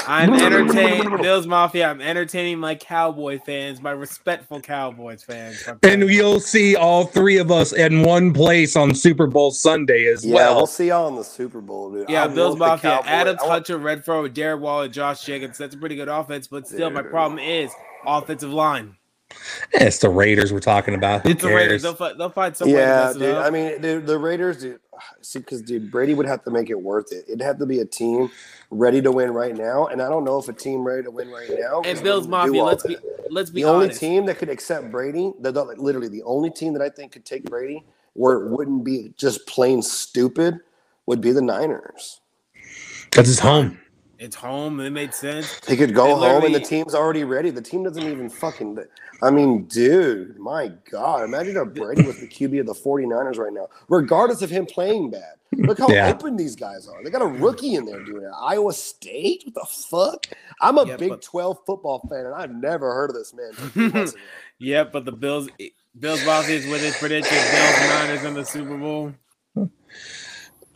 [0.07, 1.87] I'm entertaining Bills Mafia.
[1.89, 5.63] I'm entertaining my Cowboy fans, my respectful Cowboys fans.
[5.67, 6.11] And fans.
[6.11, 10.33] you'll see all three of us in one place on Super Bowl Sunday as Yeah,
[10.35, 10.55] well.
[10.55, 12.09] we'll see y'all in the Super Bowl, dude.
[12.09, 15.57] Yeah, I Bills want the Mafia, Adams, want- Hunter, Renfrow, Derek Waller, Josh Jacobs.
[15.57, 17.71] That's a pretty good offense, but still, my problem is
[18.05, 18.95] offensive line.
[19.73, 21.21] Eh, it's the Raiders we're talking about.
[21.23, 21.83] Who It's the Raiders.
[21.83, 23.35] They'll, fi- they'll find some way to Yeah, mess it dude.
[23.35, 23.45] up.
[23.45, 24.79] I mean, dude, the Raiders, dude.
[25.21, 27.25] See, because dude, Brady would have to make it worth it.
[27.27, 28.31] It'd have to be a team
[28.71, 31.29] ready to win right now, and I don't know if a team ready to win
[31.29, 31.77] right now.
[31.79, 32.97] and is Bills willing to do Mafia, let's be
[33.29, 36.49] let's be the only team that could accept Brady, the, the- like, literally the only
[36.49, 40.59] team that I think could take Brady where it wouldn't be just plain stupid,
[41.05, 42.19] would be the Niners.
[43.05, 43.79] Because it's home.
[44.19, 44.81] It's home.
[44.81, 45.61] It made sense.
[45.65, 47.51] He could go They home and the team's already ready.
[47.51, 48.77] The team doesn't even fucking.
[49.21, 51.23] I mean, dude, my God.
[51.23, 55.11] Imagine if Brady was the QB of the 49ers right now, regardless of him playing
[55.11, 55.35] bad.
[55.53, 56.09] Look how Yeah.
[56.09, 57.01] open these guys are.
[57.03, 58.31] They got a rookie in there doing it.
[58.37, 59.43] Iowa State?
[59.45, 60.25] What the fuck?
[60.61, 63.51] I'm a Yeah, Big but- 12 football fan, and I've never heard of this man.
[63.57, 64.21] until two months ago.
[64.61, 65.47] Yeah, but the Bills,
[65.97, 67.33] Bills Mafia is with his prediction.
[67.33, 69.13] Bills Niners in the Super Bowl.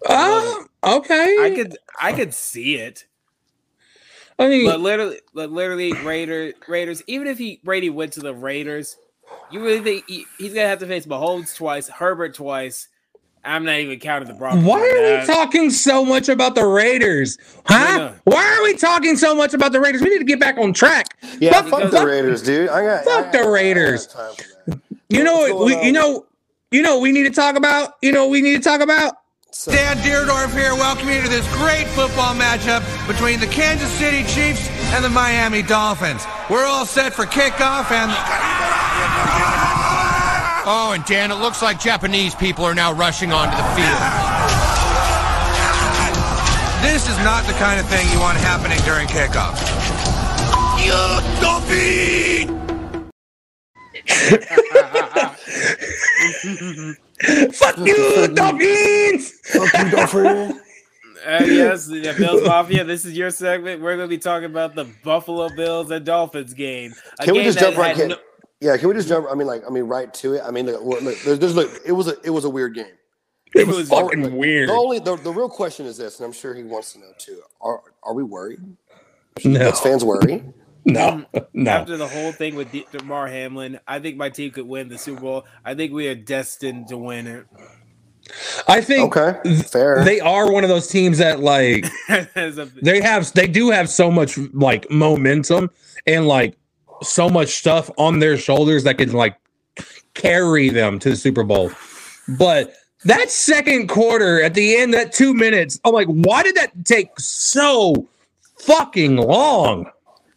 [0.05, 1.37] Uh, okay.
[1.41, 3.05] I could I could see it.
[4.39, 7.03] I mean, But literally, but literally, Raiders, Raiders.
[7.07, 8.97] Even if he Brady went to the Raiders,
[9.51, 12.87] you really think he, he's gonna have to face Mahomes twice, Herbert twice.
[13.45, 14.63] I'm not even counting the Broncos.
[14.63, 15.25] why are we that.
[15.27, 17.37] talking so much about the Raiders?
[17.65, 17.97] Huh?
[17.97, 18.15] No, no.
[18.23, 20.01] Why are we talking so much about the Raiders?
[20.01, 21.07] We need to get back on track.
[21.39, 22.69] Yeah, Fuck- fuck, fuck- the Raiders, dude.
[22.69, 24.05] I got Fuck I- the I- I don't Raiders.
[24.13, 24.79] have time for that.
[25.09, 25.65] You know What's what?
[25.65, 26.25] We, you know,
[26.71, 27.95] you know, we need to talk about.
[28.01, 29.15] You know, we need to talk about.
[29.55, 34.23] So, Dan Dierdorf here, welcoming you to this great football matchup between the Kansas City
[34.23, 36.25] Chiefs and the Miami Dolphins.
[36.49, 38.09] We're all set for kickoff and.
[40.65, 43.99] Oh, and Dan, it looks like Japanese people are now rushing onto the field.
[46.81, 49.53] This is not the kind of thing you want happening during kickoff.
[57.53, 59.31] Fuck you, Dolphins.
[59.43, 60.59] fuck you, Dolphin.
[61.25, 62.83] Uh, yes, the Bills Mafia.
[62.83, 63.81] This is your segment.
[63.81, 66.93] We're going to be talking about the Buffalo Bills and Dolphins game.
[67.17, 67.95] A Can we just jump right?
[67.95, 68.17] had Can, no-
[68.59, 69.27] yeah, can we just jump?
[69.31, 70.41] I mean, like, I mean, right to it.
[70.45, 72.91] I mean, look, look, there's, there's, look, it was a, it was a weird game.
[73.55, 74.67] It was was fucking Look, weird.
[74.67, 77.11] The only, the, the real question is this, and I'm sure he wants to know
[77.17, 77.39] too.
[77.61, 78.59] Are, are we worried?
[79.45, 80.43] No, As fans worry?
[80.85, 81.71] No, um, no.
[81.71, 84.97] After the whole thing with De- Damar Hamlin, I think my team could win the
[84.97, 85.45] Super Bowl.
[85.63, 87.45] I think we are destined to win it.
[88.67, 90.03] I think Okay, fair.
[90.03, 94.09] they are one of those teams that like a- they have they do have so
[94.09, 95.69] much like momentum
[96.07, 96.55] and like
[97.01, 99.35] so much stuff on their shoulders that can like
[100.13, 101.71] carry them to the Super Bowl.
[102.37, 106.85] But that second quarter at the end, that two minutes, I'm like, why did that
[106.85, 108.07] take so
[108.59, 109.89] fucking long?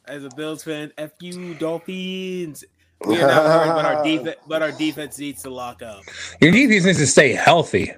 [0.08, 2.64] As a Bills fan, F you Dolphins.
[3.04, 6.02] We are not worried, but our defense, but our defense needs to lock up.
[6.40, 7.92] Your defense needs to stay healthy.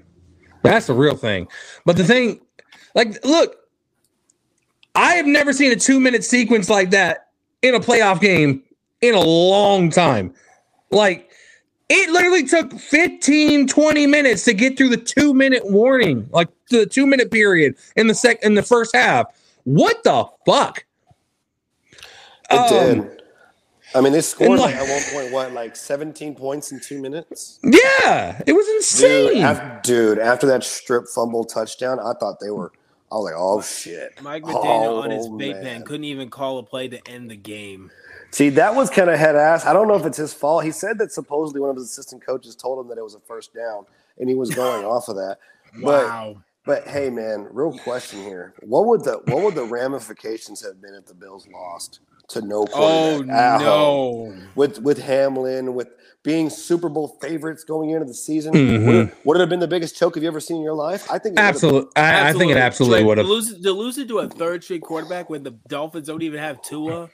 [0.62, 1.48] That's the real thing.
[1.84, 2.40] But the thing,
[2.94, 3.56] like, look,
[4.94, 7.28] I have never seen a two minute sequence like that
[7.62, 8.62] in a playoff game
[9.00, 10.34] in a long time.
[10.90, 11.30] Like,
[11.88, 16.86] it literally took 15, 20 minutes to get through the two minute warning, like the
[16.86, 19.26] two minute period in the sec in the first half.
[19.64, 20.84] What the fuck?
[22.50, 23.22] It Um, did.
[23.94, 27.00] I mean, they scored like, like- at one point, what, like 17 points in two
[27.00, 27.58] minutes?
[27.62, 29.42] Yeah, it was Dude insane.
[29.42, 32.70] after, dude, after that strip fumble touchdown, I thought they were,
[33.10, 34.20] I was like, oh shit.
[34.22, 35.62] Mike McDaniel on his Oh, vape man.
[35.62, 37.90] pen couldn't even call a play to end the game.
[38.30, 39.64] See, that was kind of head ass.
[39.64, 40.64] I don't know if it's his fault.
[40.64, 43.20] He said that supposedly one of his assistant coaches told him that it was a
[43.20, 43.86] first down
[44.18, 45.38] and he was going off of that.
[45.82, 46.42] But Wow.
[46.66, 48.52] but hey man, real question here.
[48.62, 52.62] What would the what would the ramifications have been if the Bills lost to no
[52.62, 54.38] Oh quarterback at home?
[54.38, 54.42] no.
[54.54, 55.88] With with Hamlin, with
[56.22, 58.86] being Super Bowl favorites going into the season, Mhm.
[58.86, 60.74] would, it, would it have been the biggest choke have you ever seen in your
[60.74, 61.06] life?
[61.10, 61.48] I think it would.
[61.48, 61.90] Absolutely.
[61.96, 63.26] I, I think it absolutely would have.
[63.26, 66.40] To lose, to lose it to a third string quarterback when the Dolphins don't even
[66.40, 67.08] have Tua.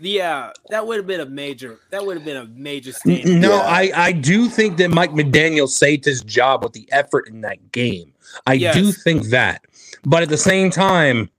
[0.00, 1.78] Yeah, that would have been a major.
[1.90, 3.40] That would have been a major statement.
[3.40, 3.60] No, Yeah.
[3.60, 7.70] I, I do think that Mike McDaniel saved his job with the effort in that
[7.70, 8.12] game.
[8.46, 9.62] I do think that.
[10.04, 11.30] But at the same time,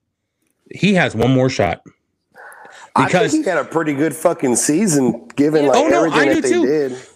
[0.70, 1.82] he has one more shot.
[2.96, 6.20] I Because think he had a pretty good fucking season given like Oh, no, everything
[6.20, 6.66] I that do they too.
[6.66, 7.06] did.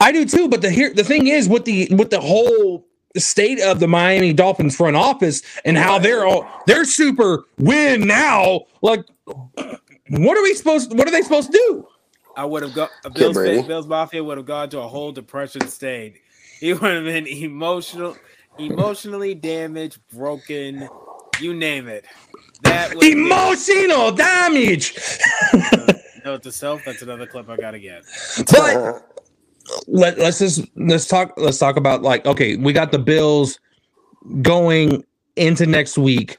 [0.00, 3.60] I do too, but the here the thing is with the with the whole state
[3.60, 8.62] of the Miami Dolphins front office and how they're all they're super win now.
[8.82, 9.06] Like
[10.10, 11.88] what are we supposed what are they supposed to do?
[12.36, 12.90] I would have gone.
[13.14, 13.62] Bills, Brady.
[13.62, 16.20] Bills Mafia would have gone to a whole depression state.
[16.60, 18.16] He would have been emotional,
[18.58, 20.88] emotionally damaged, broken,
[21.40, 22.06] you name it.
[22.64, 24.94] That would be- Emotional damage.
[26.24, 26.82] note to self.
[26.84, 28.04] That's another clip I gotta get.
[28.50, 29.10] But
[29.86, 33.58] let, let's just let's talk let's talk about like okay we got the bills
[34.42, 35.04] going
[35.36, 36.36] into next week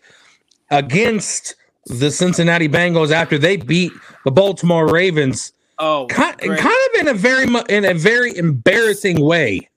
[0.69, 3.91] against the cincinnati bengals after they beat
[4.25, 9.69] the baltimore ravens Oh, kind, kind of in a very in a very embarrassing way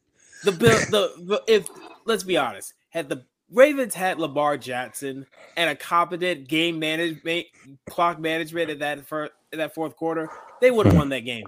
[0.44, 0.78] the bill.
[0.90, 1.68] The, the if
[2.04, 7.46] let's be honest, had the Ravens had Lamar Jackson and a competent game management,
[7.88, 10.28] clock management in that first in that fourth quarter,
[10.60, 11.46] they would have won that game.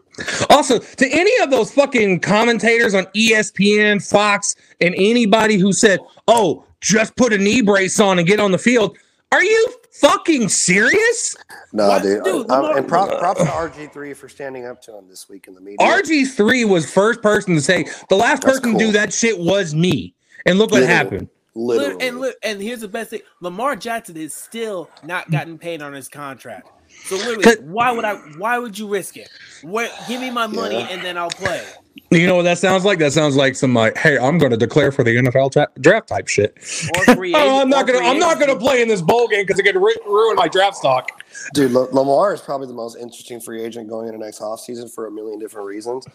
[0.49, 6.65] also to any of those fucking commentators on espn fox and anybody who said oh
[6.81, 8.97] just put a knee brace on and get on the field
[9.33, 11.37] are you fucking serious
[11.75, 12.03] No, What?
[12.03, 12.25] dude.
[12.25, 15.47] Dude, Um, Lamar- and prop, props to RG3 for standing up to him this week
[15.47, 15.77] in the media.
[15.87, 19.75] RG3 was first person to say the last That's person to do that shit was
[19.75, 20.15] me.
[20.47, 20.95] And look what Literally.
[20.97, 21.29] happened.
[21.55, 22.07] Literally.
[22.09, 26.09] And and here's the best thing: Lamar Jackson is still not gotten paid on his
[26.09, 26.69] contract.
[27.05, 28.15] So literally, 'Cause- why would I?
[28.39, 29.29] Why would you risk it?
[29.63, 29.93] What?
[30.09, 30.89] Give me my money Yeah.
[30.91, 31.65] and then I'll play.
[32.13, 32.99] You know what that sounds like?
[32.99, 36.09] That sounds like some like, hey, I'm going to declare for the NFL tra- draft
[36.09, 36.57] type shit.
[36.97, 38.01] Or free Oh, I'm not gonna.
[38.01, 40.77] I'm not gonna play in this bowl game because it could ru- ruin my draft
[40.77, 41.09] stock.
[41.55, 45.07] Dude, L- Lamar is probably the most interesting free agent going into next offseason for
[45.07, 46.07] a million different reasons.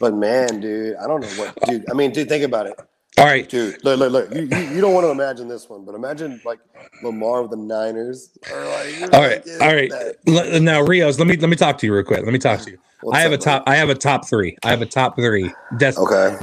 [0.00, 1.84] But man, dude, I don't know what, dude.
[1.90, 2.78] I mean, dude, think about it,
[3.18, 3.84] All right, dude.
[3.84, 4.34] Look, look, look.
[4.34, 6.60] You, you, you don't want to imagine this one, but imagine like
[7.02, 8.36] Lamar with the Niners.
[8.52, 9.90] Or like, you're all like, right, yeah, all right.
[9.90, 12.24] that- now, Rios, let me let me talk to you real quick.
[12.24, 12.78] Let me talk to you.
[13.02, 13.64] What's I have a up, top.
[13.66, 14.56] I have a top three.
[14.64, 16.36] I have a top three des- Okay.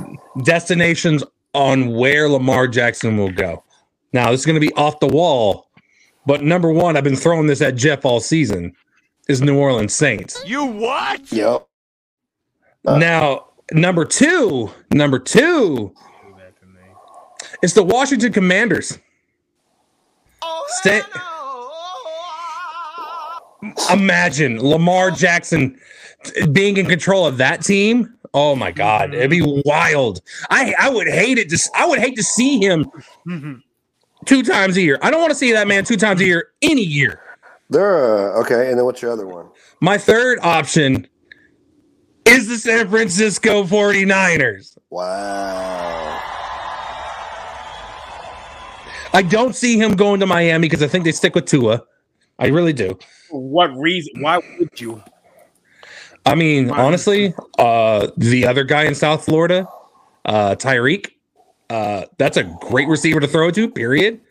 [0.43, 3.63] destinations on where Lamar Jackson will go.
[4.13, 5.67] Now, this is going to be off the wall,
[6.25, 8.73] but number one, I've been throwing this at Jeff all season,
[9.27, 10.43] is New Orleans Saints.
[10.45, 11.31] You what?
[11.31, 11.67] Yep.
[12.85, 12.97] Uh.
[12.97, 15.93] now, number two, number two,
[17.61, 18.97] it's the Washington Commanders.
[20.81, 21.01] Stay-
[23.91, 25.77] Imagine Lamar Jackson
[26.51, 28.13] being in control of that team.
[28.33, 30.21] Oh my God, it'd be wild.
[30.49, 31.49] I I would hate it.
[31.49, 32.85] Just I would hate to see him
[34.25, 34.97] two times a year.
[35.01, 37.19] I don't want to see that man two times a year any year.
[37.69, 38.69] They're uh, okay.
[38.69, 39.47] And then what's your other one?
[39.81, 41.07] My third option
[42.25, 44.77] is the San Francisco 49ers.
[44.89, 46.21] Wow.
[49.13, 51.83] I don't see him going to Miami because I think they stick with Tua.
[52.37, 52.97] I really do.
[53.31, 54.21] What reason?
[54.21, 55.03] Why would you?
[56.25, 59.67] I mean, honestly, uh, the other guy in South Florida,
[60.25, 61.11] uh, Tyreek,
[61.69, 63.69] uh, that's a great receiver to throw to.
[63.69, 64.21] Period.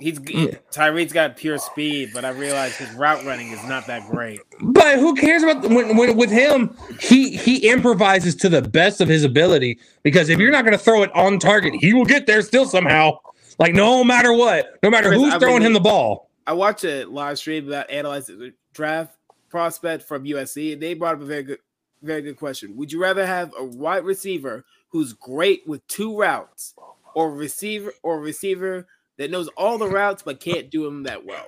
[0.00, 4.40] He's Tyreek's got pure speed, but I realize his route running is not that great.
[4.60, 6.76] But who cares about when, when with him?
[7.00, 10.82] He he improvises to the best of his ability because if you're not going to
[10.82, 13.18] throw it on target, he will get there still somehow.
[13.58, 16.30] Like no matter what, no matter Chris, who's I throwing mean- him the ball.
[16.46, 19.16] I watched a live stream about analyzing the draft
[19.48, 21.58] prospect from USC, and they brought up a very good,
[22.02, 22.76] very good question.
[22.76, 26.74] Would you rather have a wide receiver who's great with two routes,
[27.14, 28.86] or receiver or receiver
[29.16, 31.46] that knows all the routes but can't do them that well?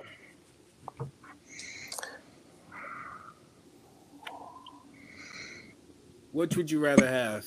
[6.31, 7.45] Which would you rather have?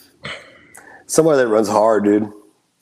[1.06, 2.32] Somebody that runs hard, dude.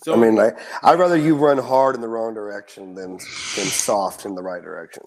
[0.00, 3.66] So I mean, like, I'd rather you run hard in the wrong direction than than
[3.66, 5.02] soft in the right direction.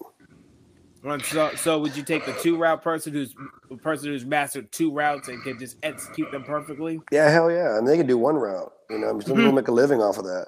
[1.24, 3.34] So, so would you take the two route person who's
[3.70, 7.00] a person who's mastered two routes and can just execute them perfectly?
[7.10, 7.70] Yeah, hell yeah.
[7.70, 8.72] I mean, they can do one route.
[8.88, 10.46] You know, some people make a living off of that.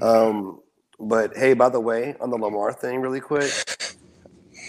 [0.00, 0.60] Um,
[0.98, 3.52] but hey, by the way, on the Lamar thing, really quick,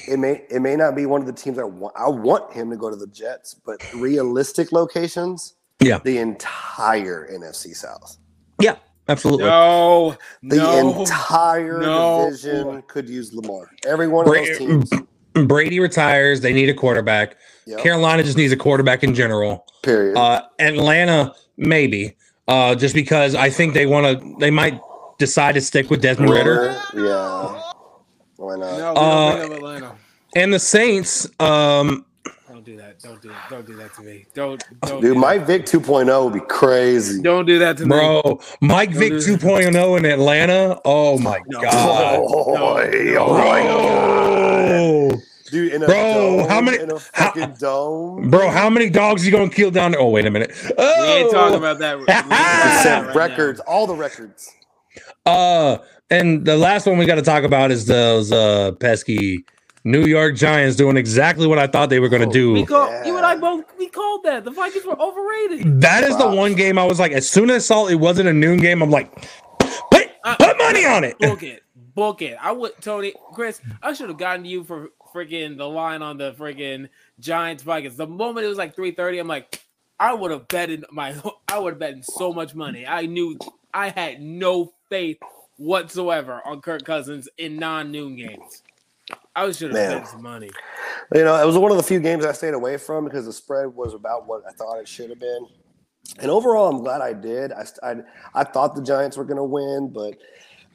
[0.07, 1.95] it may it may not be one of the teams I want.
[1.97, 7.75] I want him to go to the Jets, but realistic locations, Yeah, the entire NFC
[7.75, 8.17] South,
[8.61, 8.75] yeah,
[9.09, 9.45] absolutely.
[9.45, 10.99] No, the no.
[11.01, 12.25] entire no.
[12.25, 13.69] division could use Lamar.
[13.85, 14.89] Every one of those teams.
[15.33, 16.41] Brady retires.
[16.41, 17.35] They need a quarterback.
[17.65, 19.65] Yep, Carolina just needs a quarterback in general.
[19.81, 20.17] period.
[20.17, 22.15] Uh, Atlanta, maybe,
[22.47, 24.35] uh, just because I think they want to.
[24.39, 24.79] They might
[25.17, 27.61] decide to stick with Desmond Ridder Yeah.
[28.37, 28.77] Why not?
[28.77, 29.95] No, we Uh, don't bring Atlanta.
[30.35, 31.27] and the Saints.
[31.39, 32.05] Um,
[32.63, 32.99] Don't do that.
[33.01, 33.35] Don't do it.
[33.49, 34.25] Don't do that to me.
[34.33, 34.63] Don't.
[34.85, 37.21] don't Dude, do Mike Vick 2.0 would be crazy.
[37.21, 37.89] Don't do that to me.
[37.89, 39.41] bro, Mike Don't Vick do that.
[39.73, 40.79] 2.0 in Atlanta.
[40.85, 41.61] Oh my No.
[41.61, 43.17] god, Oh, No.
[43.19, 45.09] oh my God.
[45.09, 45.19] bro,
[45.51, 48.29] Dude, in a Bro, dome, how many- in a how- fucking dome?
[48.29, 49.99] bro, how many dogs you gonna kill down there?
[49.99, 50.51] Oh wait a minute.
[50.77, 51.97] Oh, We ain't talking about that.
[51.99, 54.49] We ain't talking about I that said right records, all the records.
[55.25, 55.77] Uh,
[56.09, 59.43] and the last one we got to talk about is those uh pesky
[59.85, 62.53] New York Giants doing exactly what I thought they were going to Oh, do.
[62.53, 63.05] We call, Yeah.
[63.05, 63.65] You and I both.
[63.77, 64.45] We called that.
[64.45, 65.81] The Vikings were overrated.
[65.81, 68.29] That is the one game I was like, as soon as I saw it wasn't
[68.29, 69.13] a noon game, I'm like,
[69.91, 71.17] put Uh, put money on it.
[71.19, 71.63] Book it.
[71.95, 72.37] Book it.
[72.41, 73.61] I would, Tony, Chris.
[73.81, 77.97] I should have gotten you for freaking the line on the freaking Giants Vikings.
[77.97, 79.61] The moment it was like three thirty, I'm like,
[79.99, 81.13] I would have betted my.
[81.47, 82.87] I would have betted so much money.
[82.87, 83.37] I knew
[83.73, 85.17] I had no faith
[85.57, 88.63] whatsoever on Kirk Cousins in non-noon games.
[89.35, 89.99] I should have Man.
[89.99, 90.49] bet some money.
[91.13, 93.33] You know, it was one of the few games I stayed away from because the
[93.33, 95.47] spread was about what I thought it should have been.
[96.19, 97.51] And overall, I'm glad I did.
[97.51, 97.95] I, I,
[98.35, 100.17] I thought the Giants were going to win, but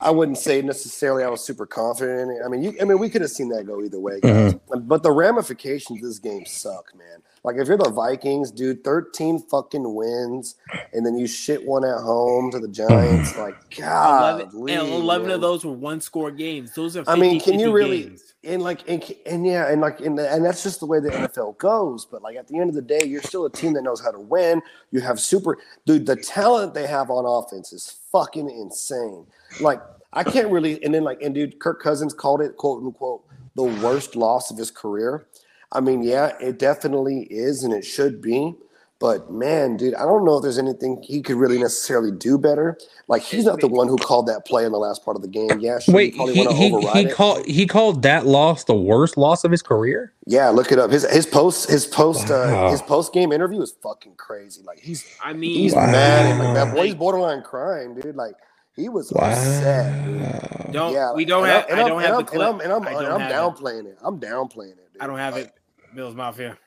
[0.01, 2.31] I wouldn't say necessarily I was super confident.
[2.31, 2.41] in it.
[2.45, 4.57] I mean, you, I mean, we could have seen that go either way, mm-hmm.
[4.57, 4.81] guys.
[4.83, 7.23] But the ramifications of this game suck, man.
[7.45, 10.57] Like if you're the Vikings, dude, 13 fucking wins,
[10.93, 13.37] and then you shit one at home to the Giants.
[13.39, 16.75] Like, God, 11, and 11 of those were one-score games.
[16.75, 17.05] Those are.
[17.07, 18.35] I mean, can you really games.
[18.43, 21.59] and like and, and yeah, and like and, and that's just the way the NFL
[21.59, 22.05] goes.
[22.05, 24.11] But like at the end of the day, you're still a team that knows how
[24.11, 24.61] to win.
[24.91, 26.07] You have super dude.
[26.07, 29.27] The talent they have on offense is fucking insane.
[29.61, 29.81] Like
[30.13, 30.83] I can't really.
[30.83, 33.25] And then like and dude, Kirk Cousins called it quote unquote
[33.55, 35.27] the worst loss of his career.
[35.73, 38.55] I mean, yeah, it definitely is, and it should be.
[39.01, 42.77] But man, dude, I don't know if there's anything he could really necessarily do better.
[43.07, 45.29] Like he's not the one who called that play in the last part of the
[45.29, 45.61] game.
[45.61, 47.15] Yeah, sure, Wait, probably he wanna he, override he it.
[47.15, 50.13] called he called that loss the worst loss of his career.
[50.27, 50.91] Yeah, look it up.
[50.91, 52.67] His his post his post Wow.
[52.67, 54.63] uh, his post game interview is fucking crazy.
[54.67, 55.87] Like he's I mean, he's Wow.
[55.93, 56.87] mad and like that boy.
[56.87, 58.17] He's borderline crying, dude.
[58.17, 58.35] Like
[58.75, 60.05] he was upset.
[60.07, 60.21] Dude.
[60.21, 60.71] Wow.
[60.73, 62.41] don't Yeah, we don't and have and I I'm- don't and have I'm- the clip.
[62.41, 63.35] And I'm, and I'm, I and don't I'm have it.
[63.63, 63.99] downplaying it.
[64.03, 64.93] I'm downplaying it.
[64.93, 65.03] Dude.
[65.03, 65.53] I don't have Like, it.
[65.95, 66.59] Bills Mafia.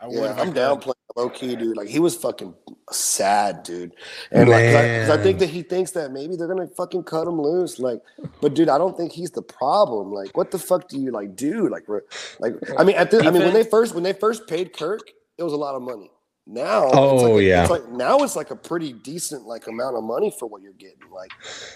[0.00, 0.56] I Yeah, if I I'm could.
[0.56, 1.76] downplaying low key, dude.
[1.76, 2.54] Like he was fucking
[2.90, 3.94] sad, dude.
[4.30, 7.04] And like, 'cause I, 'cause I think that he thinks that maybe they're gonna fucking
[7.04, 7.78] cut him loose.
[7.78, 8.00] Like,
[8.40, 10.12] but dude, I don't think he's the problem.
[10.12, 11.68] Like, what the fuck do you like do?
[11.68, 12.00] Like, re-
[12.38, 15.00] like I mean, at the, I mean, when they first when they first paid Kirk,
[15.36, 16.10] it was a lot of money.
[16.46, 17.60] Now, it's Oh, like a- yeah.
[17.62, 20.72] it's like now it's like a pretty decent like amount of money for what you're
[20.72, 20.98] getting.
[21.14, 21.30] Like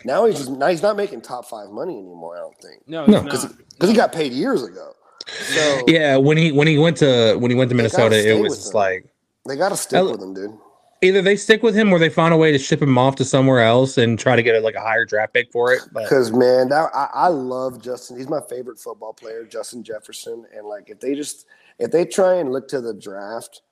[0.04, 2.36] now he's just now he's not making top five money anymore.
[2.36, 3.18] I don't think No, No.
[3.18, 3.22] no.
[3.24, 4.92] because because he got paid years ago.
[5.26, 8.56] So Yeah, when he when he went to when he went to Minnesota, it was
[8.56, 9.06] just like
[9.46, 10.58] they got to stick I- with him, dude.
[11.02, 13.24] either they stick with him or they find a way to ship him off to
[13.24, 15.82] somewhere else and try to get a, like a higher draft pick for it.
[15.92, 18.16] Because man, that I, I love Justin.
[18.16, 20.46] He's my favorite football player, Justin Jefferson.
[20.56, 21.46] And like, if they just
[21.78, 23.62] if they try and look to the draft,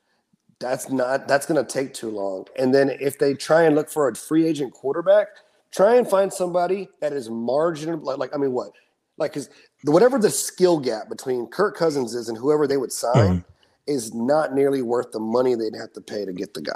[0.58, 2.46] that's not that's going to take too long.
[2.58, 5.28] And then if they try and look for a free agent quarterback,
[5.70, 7.98] try and find somebody that is marginal.
[7.98, 8.72] Like, like I mean, what?
[9.18, 9.48] Like, because
[9.84, 13.44] whatever the skill gap between Kirk Cousins is and whoever they would sign
[13.86, 16.72] is not nearly worth the money they'd have to pay to get the guy.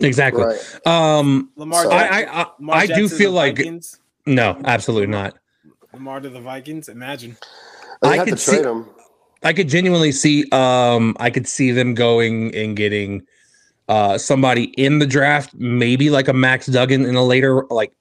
[0.00, 0.44] exactly.
[0.44, 0.86] Right.
[0.86, 1.82] Um, Lamar.
[1.84, 3.98] So- I I I, Lamar I do feel like Vikings.
[4.26, 5.36] no, absolutely not.
[5.92, 6.88] Lamar to the Vikings.
[6.88, 7.36] Imagine.
[8.02, 8.86] They I could see- him.
[9.42, 13.22] I could genuinely see um I could see them going and getting
[13.88, 17.92] uh somebody in the draft, maybe like a Max Duggan in a later like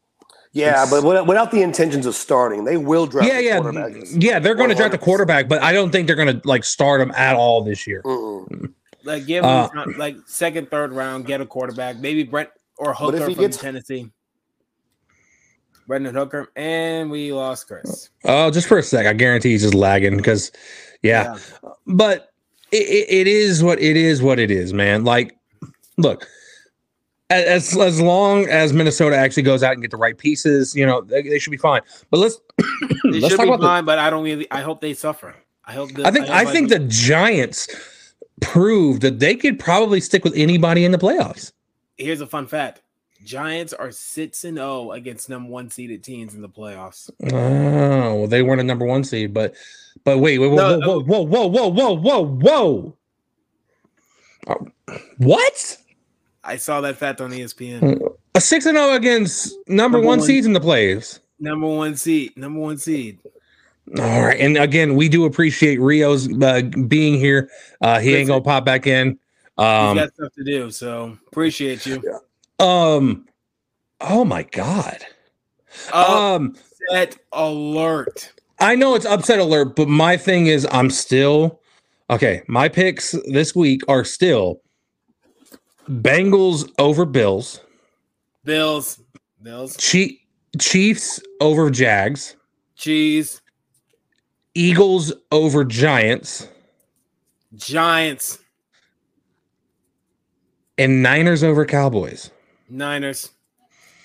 [0.57, 3.27] Yeah, It's- but without, without the intentions of starting, they will draft.
[3.27, 3.93] yeah, a yeah, quarterback.
[4.11, 4.39] yeah.
[4.39, 6.99] They're going to draft the quarterback, but I don't think they're going to like start
[7.01, 8.01] him at all this year.
[8.03, 8.73] Mm-mm.
[9.03, 13.25] Like give him Uh, like second, third round, get a quarterback, maybe Brent or Hooker
[13.25, 14.09] from gets- Tennessee.
[15.87, 18.09] Brendan Hooker, and we lost Chris.
[18.25, 20.51] Oh, just for a sec, I guarantee he's just lagging because,
[21.01, 21.37] yeah.
[21.85, 22.29] But
[22.73, 24.21] it, it, it is what it is.
[24.21, 25.05] What it is, man.
[25.05, 25.37] Like,
[25.97, 26.27] look, a-
[27.29, 31.01] as as long as Minnesota actually goes out and get the right pieces, you know,
[31.01, 31.81] they, they should be fine.
[32.09, 32.39] But let's
[33.03, 35.35] they let's should be fine, the, but I don't really I hope they suffer.
[35.65, 37.67] I hope the, I think I, I think the Giants
[38.41, 41.51] proved that they could probably stick with anybody in the playoffs.
[41.97, 42.81] Here's a fun fact.
[43.23, 47.09] Giants are six and zero against number one seeded teams in the playoffs.
[47.33, 49.55] Oh well, they weren't a number one seed, but
[50.05, 50.99] but wait, wait, whoa, no, whoa, no.
[51.01, 52.97] whoa, whoa, whoa, whoa, whoa, whoa,
[54.47, 54.55] uh,
[55.17, 55.77] what?
[56.47, 58.09] I saw that fact on ESPN.
[58.35, 60.25] A six and zero against number, Number one, one.
[60.25, 61.19] seeds in the playoffs.
[61.39, 62.35] Number one seed.
[62.37, 63.19] Number one seed.
[63.99, 67.49] All right, and again, we do appreciate Rio's uh, being here.
[67.81, 69.11] Uh, he ain't gonna pop back in.
[69.57, 72.01] He's Um, got stuff to do, so appreciate you.
[72.59, 73.25] um,
[74.01, 75.05] oh my god.
[75.93, 76.55] Um,
[76.89, 78.33] Upset alert.
[78.59, 81.61] I know it's upset alert, but my thing is, I'm still
[82.09, 82.41] okay.
[82.47, 84.61] My picks this week are still
[85.89, 87.61] Bengals over Bills,
[88.43, 89.01] Bills.
[89.41, 89.77] Bills.
[89.77, 90.19] Chief,
[90.59, 92.35] Chiefs over Jags,
[92.75, 93.41] Cheese.
[94.55, 96.47] Eagles over Giants,
[97.55, 98.39] Giants.
[100.77, 102.31] and Niners over Cowboys.
[102.69, 103.29] Niners.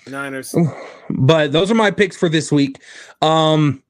[0.09, 0.55] Niners.
[1.11, 2.83] But those are my picks for this week.
[3.23, 3.83] Um,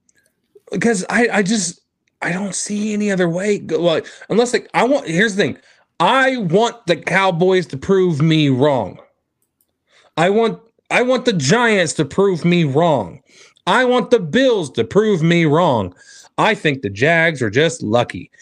[0.71, 1.81] because I, I just
[2.21, 3.61] I don't see any other way.
[3.69, 5.07] Well, unless like I want.
[5.07, 5.59] Here's the thing.
[6.03, 8.99] I want the Cowboys to prove me wrong.
[10.17, 13.23] I want I want the Giants to prove me wrong.
[13.69, 15.95] I want the Bills to prove me wrong.
[16.39, 18.31] I think the Jags are just lucky.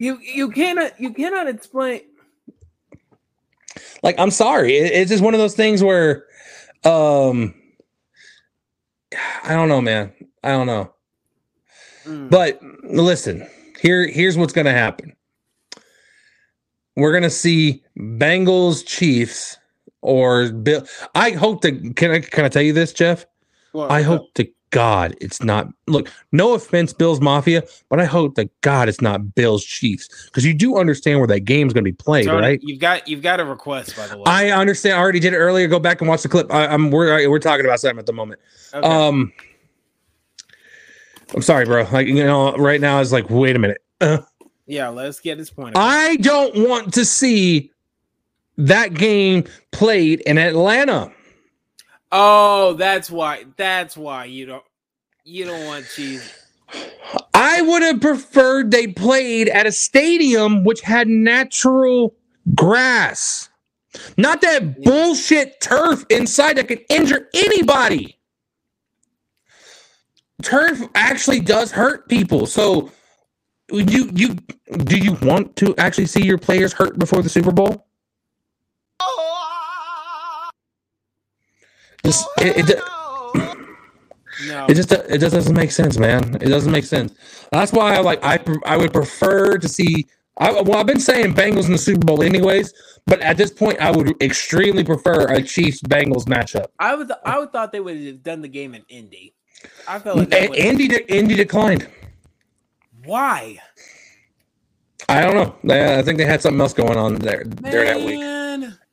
[0.00, 2.02] You you cannot you cannot explain.
[4.04, 4.76] like I'm sorry.
[4.76, 6.24] It- it's just one of those things where
[6.84, 7.52] um
[9.42, 10.12] I don't know, man.
[10.44, 10.92] I don't know.
[12.04, 12.30] Mm.
[12.30, 13.44] But listen,
[13.80, 15.16] here here's what's going to happen.
[16.98, 19.56] We're going to see Bengals Chiefs
[20.00, 20.84] or Bill.
[21.14, 23.24] I hope to can I can I tell you this, Jeff?
[23.72, 25.68] Well, I hope to God it's not.
[25.86, 30.44] Look, no offense, Bills Mafia, but I hope that God it's not Bills Chiefs because
[30.44, 32.58] you do understand where that game's going to be played, right?
[32.64, 34.24] You've got you've got a request by the way.
[34.26, 34.96] I understand.
[34.96, 35.68] I already did it earlier.
[35.68, 36.52] Go back and watch the clip.
[36.52, 38.40] I, I'm we're we're talking about something at the moment.
[38.74, 38.86] Okay.
[38.86, 39.32] Um,
[41.32, 41.86] I'm sorry, bro.
[41.92, 43.82] Like you know, right now is like, wait a minute.
[44.00, 44.18] Uh,
[44.68, 45.74] yeah, let's get this point.
[45.74, 45.92] across.
[45.92, 47.72] I don't want to see
[48.58, 51.12] that game played in Atlanta.
[52.12, 53.44] oh, that's why.
[53.56, 54.64] That's why you don't
[55.24, 56.32] you don't want cheese.
[57.34, 62.14] I would have preferred they played at a stadium which had natural
[62.54, 63.48] grass,
[64.18, 68.18] not that bullshit turf inside that could injure anybody.
[70.42, 72.46] Turf actually does hurt people.
[72.46, 72.90] So,
[73.72, 74.34] you you
[74.84, 77.86] do you want to actually see your players hurt before the Super Bowl?
[82.04, 82.80] Just, it, it,
[84.38, 86.36] No, it just it just doesn't make sense, man.
[86.36, 87.14] It doesn't make sense.
[87.52, 90.06] That's why I like I I would prefer to see.
[90.38, 92.72] I, well, I've been saying Bengals in the Super Bowl anyways,
[93.06, 96.66] but at this point, I would extremely prefer a Chiefs Bengals matchup.
[96.78, 99.34] I would I would thought they would have done the game in Indy.
[99.88, 101.88] I felt like that And Indy de- Indy declined.
[103.08, 103.58] Why
[105.08, 105.34] I don't
[105.64, 105.74] know.
[105.74, 108.20] I I think they had something else going on there there that week.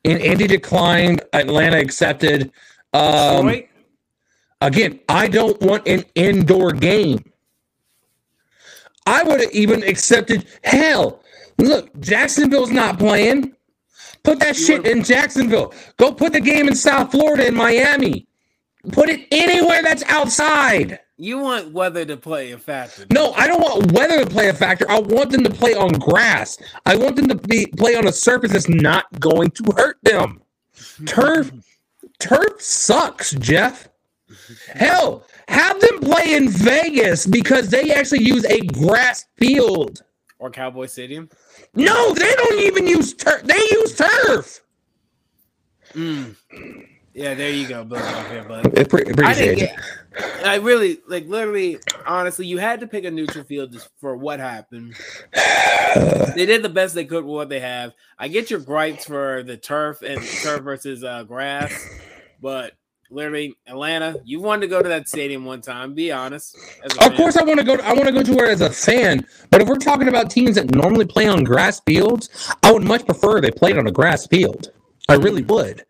[0.05, 1.21] And Indy declined.
[1.33, 2.51] Atlanta accepted.
[2.93, 3.65] Um, Detroit?
[4.61, 7.19] Again, I don't want an indoor game.
[9.05, 11.21] I would have even accepted hell.
[11.57, 13.55] Look, Jacksonville's not playing.
[14.23, 15.73] Put that You shit would've- in Jacksonville.
[15.97, 18.27] Go put the game in South Florida in Miami.
[18.91, 20.99] Put it anywhere that's outside.
[21.17, 23.05] You want weather to play a factor.
[23.09, 24.89] No, I don't want weather to play a factor.
[24.89, 26.57] I want them to play on grass.
[26.85, 30.41] I want them to be play on a surface that's not going to hurt them.
[31.05, 31.51] Turf,
[32.19, 33.87] turf sucks, Jeff.
[34.73, 40.03] Hell, have them play in Vegas because they actually use a grass field.
[40.39, 41.29] Or Cowboy Stadium.
[41.75, 43.43] No, they don't even use turf.
[43.43, 44.61] They use turf.
[45.93, 46.35] Mm.
[47.15, 48.45] Yeah, there you go, Bill here.
[48.49, 49.79] I pre- I appreciate didn't it.
[50.17, 50.45] get.
[50.45, 54.39] I really like literally, honestly, you had to pick a neutral field just for what
[54.39, 54.95] happened.
[56.35, 57.93] They did the best they could with what they have.
[58.19, 61.73] I get your gripes for the turf and turf versus uh, grass,
[62.41, 62.73] but
[63.09, 65.93] literally, Atlanta, you wanted to go to that stadium one time.
[65.93, 66.57] Be honest.
[66.83, 67.15] Of fan.
[67.15, 67.75] course, I want to go.
[67.75, 69.25] I want to go to where as a fan.
[69.49, 72.29] But if we're talking about teams that normally play on grass fields,
[72.61, 74.71] I would much prefer they played on a grass field.
[75.07, 75.85] I really would.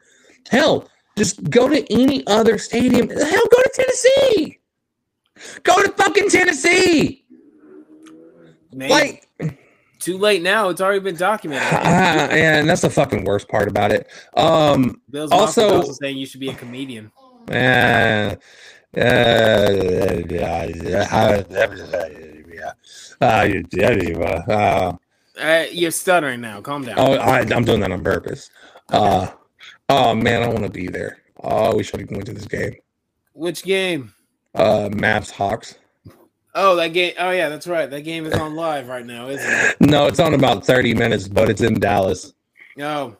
[0.52, 0.88] Hell,
[1.18, 3.10] just go to any other stadium.
[3.10, 4.60] Hell, go to Tennessee.
[5.64, 7.26] Go to fucking Tennessee.
[8.74, 9.28] Man, Like,
[10.00, 10.70] too late now.
[10.70, 11.68] It's already been documented.
[11.74, 14.08] uh, and that's the fucking worst part about it.
[14.36, 17.12] Um, Bill's also- also, saying you should be a comedian.
[17.50, 18.36] Uh,
[18.98, 19.00] uh,
[25.40, 26.62] uh, you're stuttering now.
[26.62, 26.96] Calm down.
[26.98, 28.50] oh, I, I'm doing that on purpose.
[28.90, 29.28] Uh,
[29.90, 31.20] oh man, I want to be there.
[31.44, 32.76] Oh, we should have went to this game.
[33.34, 34.14] Which game?
[34.54, 35.76] Uh, Mavs Hawks.
[36.54, 37.14] Oh, that game.
[37.20, 37.90] Oh, yeah, that's right.
[37.90, 39.76] That game is on live right now, isn't it?
[39.82, 42.34] No, it's on about 30 minutes, but it's in Dallas.
[42.80, 43.18] Oh,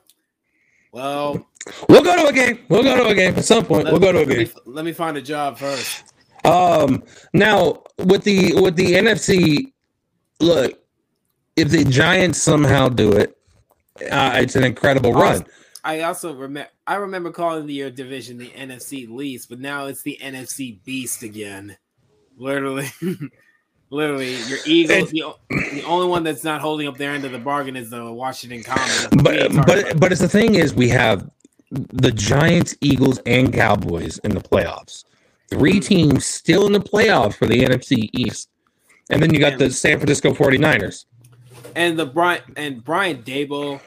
[0.92, 1.46] well,
[1.88, 2.64] We'll go to a game.
[2.68, 3.86] We'll go to a game at some point.
[3.86, 4.54] We'll go to a let me, game.
[4.66, 6.14] let me find a job first.
[6.44, 7.02] Um,
[7.32, 9.72] now with the with the NFC,
[10.40, 10.78] look,
[11.56, 13.36] if the Giants somehow do it,
[14.10, 15.44] uh, it's an incredible run.
[15.86, 16.68] I also remember.
[16.86, 21.22] I remember calling the your division the NFC least, but now it's the NFC beast
[21.22, 21.76] again.
[22.36, 22.88] Literally,
[23.90, 25.12] literally, your Eagles.
[25.12, 28.12] The, the only one that's not holding up their end of the bargain is the
[28.12, 29.06] Washington Commanders.
[29.22, 31.30] But but but it's the thing is we have
[31.70, 35.04] the Giants, Eagles, and Cowboys in the playoffs.
[35.50, 35.80] Three mm-hmm.
[35.80, 38.48] teams still in the playoffs for the NFC East.
[39.08, 41.04] And then you got the San Francisco 49ers.
[41.76, 43.80] and the Brian and Brian Daboll.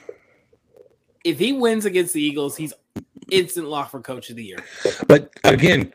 [1.23, 2.73] If he wins against the Eagles, he's
[3.31, 4.59] instant lock for coach of the year.
[5.07, 5.93] But again,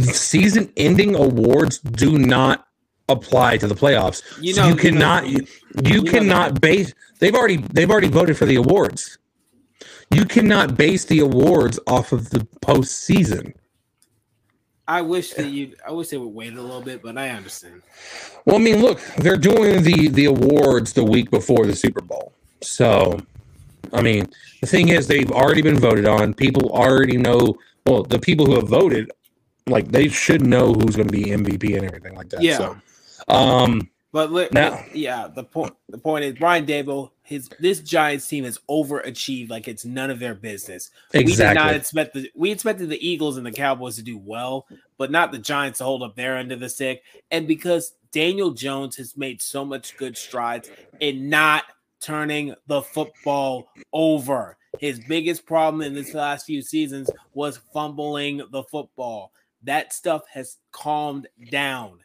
[0.00, 2.66] season ending awards do not
[3.08, 4.22] apply to the playoffs.
[4.40, 5.46] You So you you cannot know- you,
[5.84, 9.18] you know cannot base they've already they've already voted for the awards.
[10.10, 13.54] You cannot base the awards off of the postseason.
[14.86, 15.74] I wish that you.
[15.86, 17.82] I wish they would wait a little bit, but I understand.
[18.44, 22.32] Well, I mean, look, they're doing the the awards the week before the Super Bowl.
[22.62, 23.18] So,
[23.92, 24.28] I mean,
[24.60, 26.34] the thing is, they've already been voted on.
[26.34, 27.56] People already know.
[27.86, 29.10] Well, the people who have voted,
[29.66, 32.42] like, they should know who's going to be MVP and everything like that.
[32.42, 32.56] Yeah.
[32.56, 32.76] So,
[33.28, 35.74] um, But li- Now- yeah, the point.
[35.88, 40.18] The point is, Brian Daboll, his this Giants team has overachieved like it's none of
[40.20, 40.90] their business.
[41.12, 41.24] Exactly.
[41.24, 44.66] We did not expect the we expected the Eagles and the Cowboys to do well,
[44.98, 47.02] but not the Giants to hold up their end of the stick.
[47.32, 50.70] And because Daniel Jones has made so much good strides
[51.00, 51.64] in not
[52.04, 54.56] turning the football over.
[54.78, 59.32] His biggest problem in this last few seasons was fumbling the football.
[59.62, 62.00] That stuff has calmed down.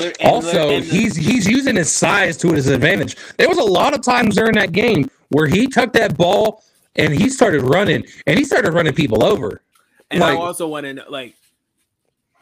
[0.00, 3.16] And- Also, and the- he's he's using his size to his advantage.
[3.36, 6.62] There was a lot of times during that game where he took that ball
[6.94, 9.60] and he started running and he started running people over.
[10.10, 11.34] And Like- I also want to know, like,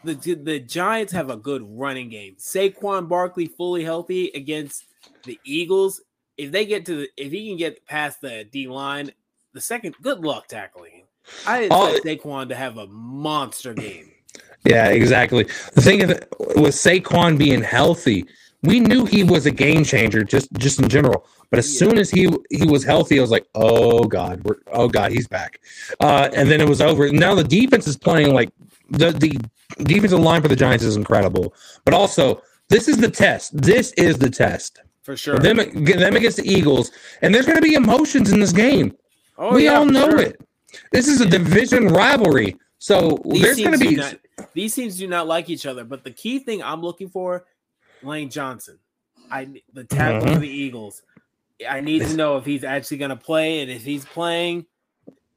[0.03, 2.35] the the Giants have a good running game.
[2.37, 4.85] Saquon Barkley fully healthy against
[5.23, 6.01] the Eagles.
[6.37, 9.11] If they get to the, if he can get past the D line,
[9.53, 11.03] the second, good luck tackling.
[11.47, 14.11] I expect Saquon to have a monster game.
[14.65, 15.43] Yeah, exactly.
[15.73, 16.09] The thing is,
[16.55, 18.25] with Saquon being healthy,
[18.63, 21.25] we knew he was a game changer just just in general.
[21.51, 21.79] But as Yeah.
[21.79, 25.27] soon as he he was healthy, I was like, oh god, we're, oh god, he's
[25.27, 25.59] back.
[25.99, 27.11] Uh, and then it was over.
[27.11, 28.49] Now the defense is playing like
[28.89, 29.39] the the
[29.83, 31.53] defensive line for the Giants is incredible.
[31.85, 33.59] But also, this is the test.
[33.59, 34.81] This is the test.
[35.05, 35.37] For sure.
[35.37, 36.91] Them, them against the Eagles,
[37.21, 38.97] and there's going to be emotions in this game.
[39.37, 40.19] oh, we yeah, all know sure.
[40.19, 40.41] it.
[40.91, 42.57] This is a division rivalry.
[42.79, 44.15] So These there's going to be not-
[44.53, 45.83] these teams do not like each other.
[45.83, 47.45] But the key thing I'm looking for,
[48.01, 48.79] Lane Johnson,
[49.29, 51.03] I the tackle for the Eagles.
[51.69, 54.65] I need to know if he's actually going to play, and if he's playing,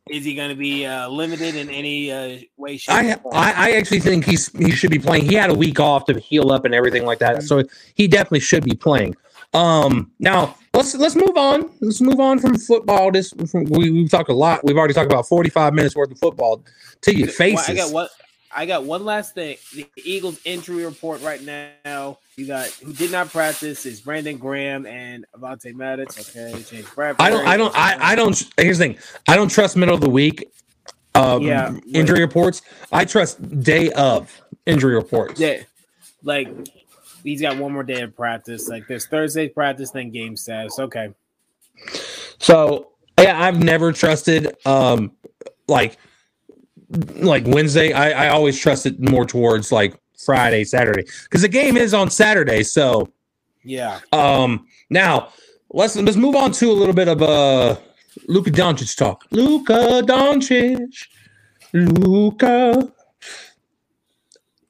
[0.09, 2.79] is he going to be uh, limited in any uh, way?
[2.79, 3.13] Shape, I.
[3.33, 5.27] I I actually think he's he should be playing.
[5.27, 7.63] He had a week off to heal up and everything like that, so
[7.95, 9.15] he definitely should be playing.
[9.55, 11.71] Um, now let's let's move on.
[11.81, 13.11] Let's move on from football.
[13.11, 14.65] This from, we we've talked a lot.
[14.65, 16.63] We've already talked about forty five minutes worth of football
[17.03, 17.69] to your faces.
[17.69, 18.09] I got one.
[18.55, 19.57] I got one last thing.
[19.75, 22.19] The Eagles injury report right now.
[22.37, 26.19] You got who did not practice is Brandon Graham and Avonte Maddox.
[26.37, 27.17] Okay, James Bradberry.
[27.21, 28.43] I don't I don't I, I don't.
[28.57, 28.99] Here's the thing.
[29.29, 30.49] I don't trust middle of the week.
[31.15, 31.77] Um, Yeah.
[31.93, 32.63] injury reports.
[32.93, 35.41] I trust day of injury reports.
[35.41, 35.63] Yeah,
[36.23, 36.49] like
[37.29, 38.69] he's got one more day of practice.
[38.69, 40.79] Like there's Thursday practice, then game status.
[40.79, 41.11] Okay,
[42.39, 45.13] So yeah, I've never trusted um
[45.67, 45.99] like
[47.17, 47.93] like Wednesday.
[47.93, 51.05] I, I always trusted more towards like Friday, Saturday.
[51.25, 52.63] Because the game is on Saturday.
[52.63, 53.13] So
[53.63, 54.01] yeah.
[54.13, 55.29] um now
[55.71, 57.77] let's let's move on to a little bit of uh
[58.27, 59.25] Luka Doncic talk.
[59.31, 61.07] Luka Doncic.
[61.75, 62.91] Luka.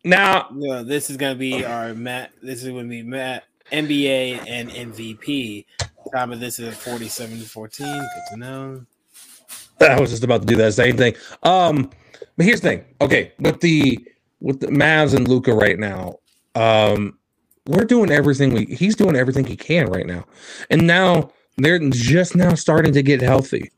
[0.05, 2.33] Now Yeah, this is gonna be our Matt.
[2.43, 5.67] This is gonna be Matt NBA and MVP.
[6.15, 7.87] Time of this is 47 to 14.
[7.87, 8.87] Good to know.
[9.81, 11.15] I was just about to do that same thing.
[11.43, 11.91] Um,
[12.37, 12.85] but here's the thing.
[13.01, 13.99] Okay, with the
[14.41, 16.19] with the Mavs and Luka right now,
[16.55, 17.19] um,
[17.67, 20.25] we're doing everything we he's doing everything he can right now.
[20.71, 23.71] And now they're just now starting to get healthy.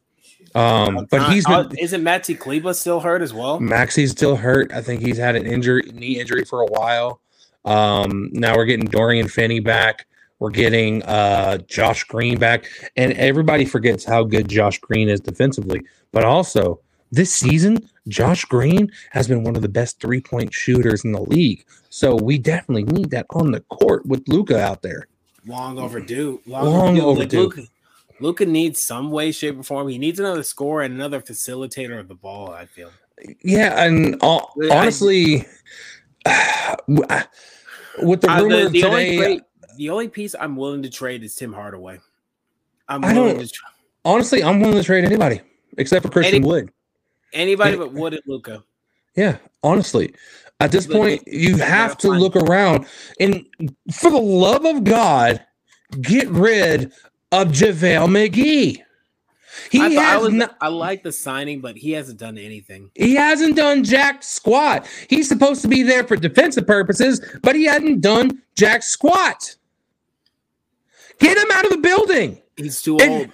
[0.54, 3.60] Um, but he's been isn't Maxi Kleber still hurt as well?
[3.60, 4.72] Maxi's still hurt.
[4.72, 7.20] I think he's had an injury, knee injury for a while.
[7.64, 10.06] Um, now we're getting Dorian Finney back.
[10.38, 15.82] We're getting uh, Josh Green back, and everybody forgets how good Josh Green is defensively.
[16.12, 16.80] But also,
[17.12, 21.20] this season, Josh Green has been one of the best three point shooters in the
[21.20, 21.64] league.
[21.90, 25.08] So we definitely need that on the court with Luka out there.
[25.46, 26.40] Long overdue.
[26.46, 27.46] Long, Long overdue.
[27.46, 27.66] Overdue.
[28.20, 29.88] Luka needs some way, shape, or form.
[29.88, 32.50] He needs another scorer and another facilitator of the ball.
[32.52, 32.90] I feel.
[33.42, 35.46] Yeah, and uh, Yeah, I- honestly,
[36.88, 39.40] with the Uh, rumor the, the only today, trade,
[39.76, 42.00] the only piece I'm willing to trade is Tim Hardaway.
[42.88, 43.68] I'm I willing to tra-
[44.04, 45.40] honestly, I'm willing to trade anybody
[45.78, 46.70] except for Christian Any- Wood.
[47.32, 48.64] anybody Any- but Wood and Luka.
[49.16, 50.14] Yeah, honestly,
[50.60, 52.86] at this point, you have to look around
[53.18, 53.44] and,
[53.92, 55.44] for the love of God,
[56.00, 56.92] get rid
[57.32, 58.82] of JaVale McGee.
[59.70, 62.90] He I, I, has was, not, I like the signing, but he hasn't done anything.
[62.94, 64.86] he hasn't done jack squat.
[65.08, 69.56] He's supposed to be there for defensive purposes, but he hadn't done jack squat.
[71.18, 72.40] Get him out of the building.
[72.56, 73.30] He's too And- old.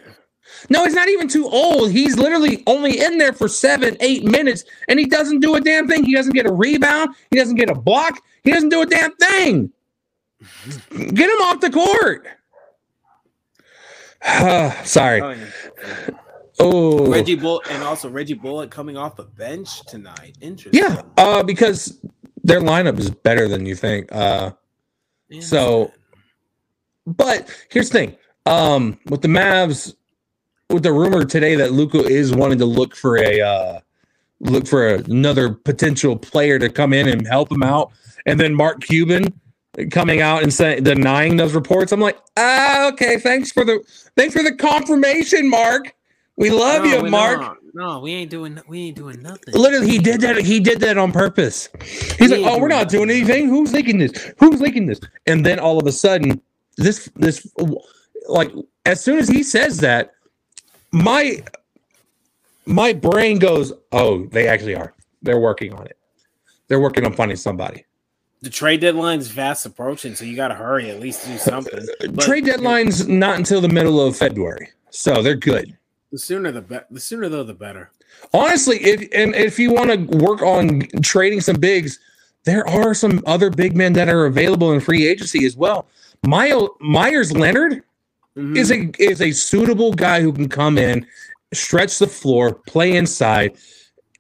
[0.71, 1.91] No, he's not even too old.
[1.91, 5.87] He's literally only in there for seven, eight minutes, and he doesn't do a damn
[5.87, 6.03] thing.
[6.03, 7.15] He doesn't get a rebound.
[7.31, 8.21] He doesn't get a block.
[8.43, 9.71] He doesn't do a damn thing.
[10.91, 12.27] Get him off the court.
[14.85, 15.21] Sorry.
[15.21, 16.11] Oh, yeah.
[16.59, 20.37] Oh, Reggie Bull and also Reggie Bullock coming off the bench tonight.
[20.41, 20.83] Interesting.
[20.83, 21.03] yeah.
[21.19, 22.01] Uh, because
[22.45, 24.11] their lineup is better than you think.
[24.11, 24.53] Uh,
[25.41, 25.93] so-
[27.07, 28.17] but here's the thing.
[28.47, 29.95] Um, with the Mavs,
[30.71, 33.81] with the rumor today that Luka is wanting to look for a uh,
[34.41, 37.93] look for another potential player to come in and help him out,
[38.25, 39.25] and then Mark Cuban
[39.91, 41.93] coming out and saying denying those reports.
[41.93, 43.81] I'm like, ah, okay, thanks for the
[44.17, 45.95] thanks for the confirmation, Mark.
[46.37, 47.41] We love No, you, we- Mark.
[47.41, 47.57] No,
[47.95, 49.55] no, we ain't doing we ain't doing nothing.
[49.55, 50.37] Literally, he did that.
[50.39, 51.69] He did that on purpose.
[52.19, 53.49] He's like, "Oh, we're not doing anything.
[53.49, 54.33] Who's leaking this?
[54.39, 56.41] Who's leaking this?" And then all of a sudden,
[56.77, 57.47] this this
[58.29, 58.51] like
[58.85, 60.13] as soon as he says that,
[60.93, 61.43] my
[62.67, 64.95] my brain goes, "Oh, they actually are.
[65.23, 65.97] They're working on it.
[66.69, 67.85] They're working on finding somebody."
[68.43, 71.87] The trade deadline is fast approaching, so you got to hurry at least do something.
[72.01, 75.77] But Trade deadline's not until the middle of February, so they're good.
[76.13, 76.87] The sooner the better.
[76.91, 77.91] The sooner though, the better.
[78.33, 81.99] Honestly, if and if you want to work on trading some bigs,
[82.45, 85.89] there are some other big men that are available in free agency as well.
[86.25, 87.83] My, Meyers Leonard
[88.37, 88.57] Mhm.
[88.57, 91.07] is a is a suitable guy who can come in,
[91.55, 93.57] stretch the floor, play inside,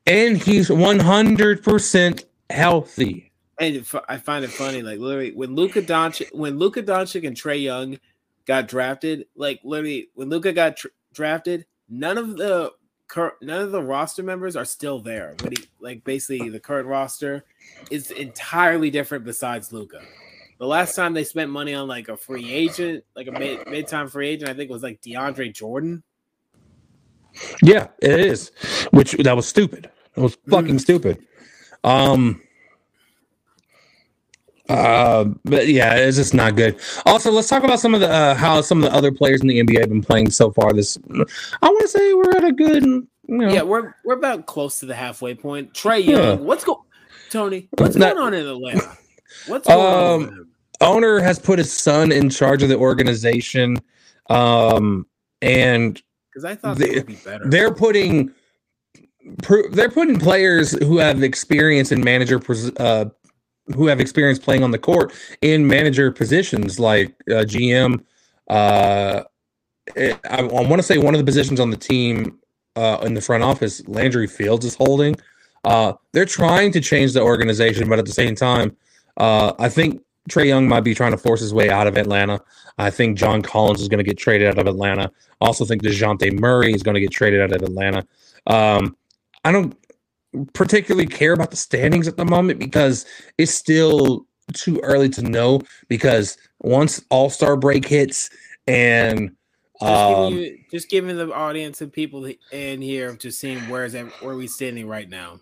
[0.06, 3.25] and he's one hundred percent healthy.
[3.58, 7.62] And I find it funny, like literally when Luka Doncic, when Luka Doncic and Trae
[7.62, 7.98] Young
[8.46, 12.72] got drafted, like literally when Luka got tr- drafted, none of the
[13.08, 15.34] cur- none of the roster members are still there.
[15.38, 17.44] But he, like basically the current roster
[17.90, 20.02] is entirely different besides Luka.
[20.58, 23.88] The last time they spent money on like a free agent, like a mid mid
[23.88, 26.02] time free agent, I think it was like DeAndre Jordan.
[27.62, 28.50] Yeah, it is.
[28.90, 29.90] Which that was stupid.
[30.14, 31.26] It was fucking stupid.
[31.84, 32.42] Um
[34.68, 36.78] uh but yeah, it's just not good.
[37.06, 39.46] Also, let's talk about some of the uh, how some of the other players in
[39.46, 40.98] the NBA have been playing so far this
[41.62, 44.78] I want to say we're at a good you know, Yeah, we're we're about close
[44.80, 45.72] to the halfway point.
[45.72, 46.16] Trae Yeah.
[46.32, 46.84] Young, what's go
[47.30, 47.68] Tony?
[47.78, 48.96] What's Not- going on in Atlanta?
[49.46, 50.12] What's going on?
[50.14, 50.48] Um, him?
[50.80, 53.78] owner has put his son in charge of the organization
[54.30, 55.06] um
[55.42, 57.48] and Because I thought they- would be better.
[57.48, 58.32] they're putting
[59.70, 62.40] they're putting players who have experience in manager
[62.78, 63.06] uh
[63.74, 65.12] who have experience playing on the court
[65.42, 68.02] in manager positions like uh, GM
[68.48, 69.22] uh
[69.96, 72.38] I, I want to say one of the positions on the team
[72.76, 75.16] uh in the front office Landry Fields is holding
[75.64, 78.76] uh they're trying to change the organization but at the same time
[79.16, 82.40] uh I think Trae Young might be trying to force his way out of Atlanta.
[82.78, 85.10] I think John Collins is going to get traded out of Atlanta.
[85.40, 88.06] I also think Dejounte Murray is going to get traded out of Atlanta.
[88.46, 88.96] Um,
[89.44, 89.76] I don't
[90.52, 93.06] particularly care about the standings at the moment because
[93.38, 95.60] it's still too early to know.
[95.88, 98.30] Because once All Star break hits
[98.66, 99.36] and
[99.80, 103.92] just, um, giving you, just giving the audience and people in here just seeing where's
[103.92, 105.40] that, where we standing right now.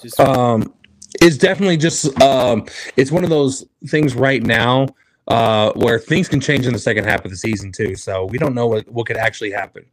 [0.00, 0.72] Just um,
[1.20, 2.66] it's definitely just um,
[2.96, 4.86] it's one of those things right now
[5.28, 7.94] uh, where things can change in the second half of the season too.
[7.94, 9.84] So we don't know what, what could actually happen.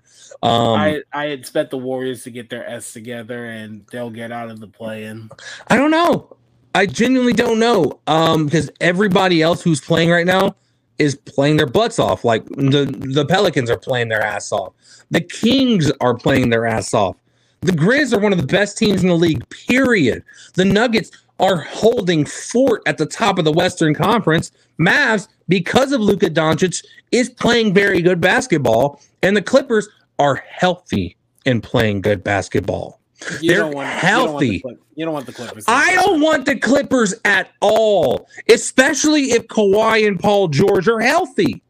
[0.42, 4.50] Um, I I expect the Warriors to get their S together and they'll get out
[4.50, 5.30] of the play-in.
[5.68, 6.36] I don't know.
[6.74, 8.00] I genuinely don't know.
[8.08, 10.56] Um, because everybody else who's playing right now
[10.98, 12.24] is playing their butts off.
[12.24, 14.74] Like the the Pelicans are playing their ass off.
[15.12, 17.18] The Kings are playing their ass off.
[17.62, 19.48] The Grizz are one of the best teams in the league.
[19.50, 20.24] Period.
[20.54, 24.52] The Nuggets are holding fort at the top of the Western Conference.
[24.80, 29.88] Mavs, because of Luka Doncic, is playing very good basketball, and the Clippers
[30.20, 33.00] are healthy and playing good basketball.
[33.42, 34.64] You They're don't want healthy.
[34.96, 35.66] You don't want the, Clip- don't want the Clippers.
[35.68, 41.62] I don't want the Clippers at all, especially if Kawhi and Paul George are healthy.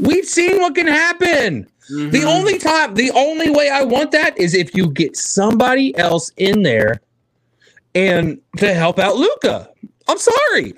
[0.00, 1.68] We've seen what can happen.
[1.90, 2.10] Mhm.
[2.10, 6.32] The only time, the only way I want that is if you get somebody else
[6.36, 7.00] in there
[7.94, 9.70] and to help out Luka.
[10.08, 10.74] I'm sorry.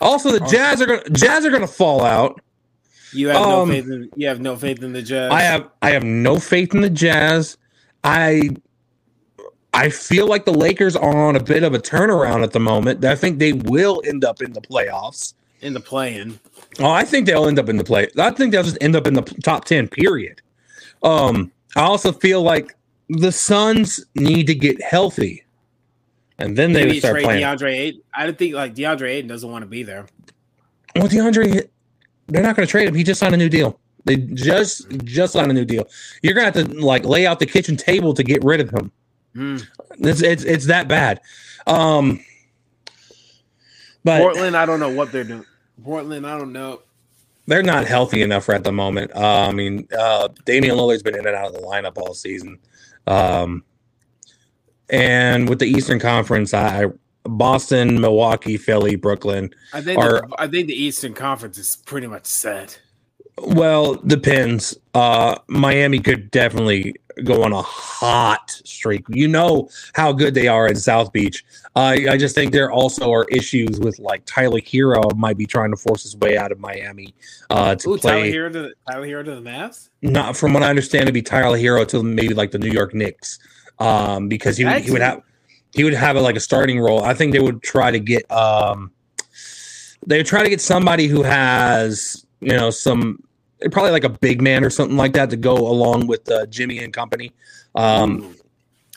[0.00, 2.40] Also, the Jazz are gonna Jazz are gonna fall out.
[3.12, 3.86] you have um, no faith.
[3.86, 5.30] In, you have no faith in the Jazz.
[5.32, 7.56] I have I have no faith in the Jazz.
[8.04, 8.50] I
[9.72, 13.04] I feel like the Lakers are on a bit of a turnaround at the moment.
[13.04, 15.34] I think they will end up in the playoffs.
[15.60, 16.40] in the play-in.
[16.78, 18.08] Oh, I think they'll end up in the play.
[18.18, 20.40] I think they'll just end up in the top 10 period.
[21.02, 22.76] Um I also feel like
[23.08, 25.44] the Suns need to get healthy.
[26.40, 27.42] And then they would start trade playing.
[27.42, 28.02] DeAndre Ayton.
[28.14, 30.06] I don't think like DeAndre Ayton doesn't want to be there.
[30.96, 31.68] Well, DeAndre,
[32.28, 32.94] they're not going to trade him.
[32.94, 33.78] He just signed a new deal.
[34.04, 35.86] They just just signed a new deal.
[36.22, 38.70] You're going to have to like lay out the kitchen table to get rid of
[38.70, 38.90] him.
[39.34, 39.56] Hmm.
[39.98, 41.20] It's it's, it's that bad.
[41.66, 42.24] Um,
[44.02, 45.44] but Portland, I don't know what they're doing.
[45.84, 46.80] Portland, I don't know.
[47.46, 49.10] they're not healthy enough at the moment.
[49.14, 52.58] Uh, I mean, uh, Damian Lillard's been in and out of the lineup all season.
[53.06, 53.64] Um,
[54.90, 56.86] and with the Eastern Conference, I
[57.24, 59.50] Boston, Milwaukee, Philly, Brooklyn.
[59.72, 62.80] I think Are- the, I think the Eastern Conference is pretty much set.
[63.38, 64.76] Well, depends.
[64.92, 69.04] Uh, Miami could definitely go on a hot streak.
[69.08, 71.44] You know how good they are in South Beach.
[71.76, 75.70] I I just think there also are issues with like Tyler Herro might be trying
[75.70, 77.14] to force his way out of Miami
[77.48, 78.30] uh, to Ooh, Tyler play.
[78.30, 79.88] Hero to the, Tyler Herro to the Mavs.
[80.02, 82.94] Not from what I understand to be Tyler Herro to maybe like the New York
[82.94, 83.38] Knicks,
[83.80, 85.22] um, because he would, he would have
[85.72, 87.02] he would have a, like a starting role.
[87.02, 88.92] I think they would try to get um,
[90.06, 93.22] they would try to get somebody who has you know some
[93.72, 96.78] probably like a big man or something like that to go along with uh, Jimmy
[96.78, 97.32] and company.
[97.74, 98.36] Um,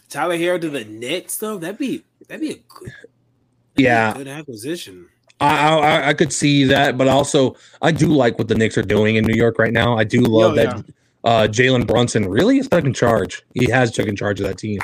[0.10, 1.58] Tyler Herro to the Knicks though.
[1.58, 5.08] That'd be that'd be a good that'd be a yeah, good acquisition.
[5.40, 8.84] I, I I could see that, but also I do like what the Knicks are
[8.84, 9.98] doing in New York right now.
[9.98, 10.86] I do love Yo, that
[11.24, 13.44] uh, Jalen Brunson really is taking charge.
[13.54, 14.80] He has taken charge of that team.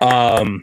[0.00, 0.62] Um,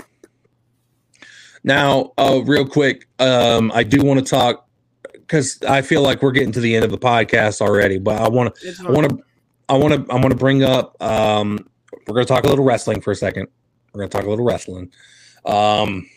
[1.63, 4.67] Now, uh, real quick, um, I do want to talk
[5.13, 8.27] because I feel like we're getting to the end of the podcast already, but I
[8.29, 9.23] want to, I want to,
[9.69, 11.01] I want to, I want to bring up.
[11.01, 11.67] Um,
[12.07, 13.47] we're going to talk a little wrestling for a second.
[13.93, 14.91] We're going to talk a little wrestling.
[15.45, 16.09] Um,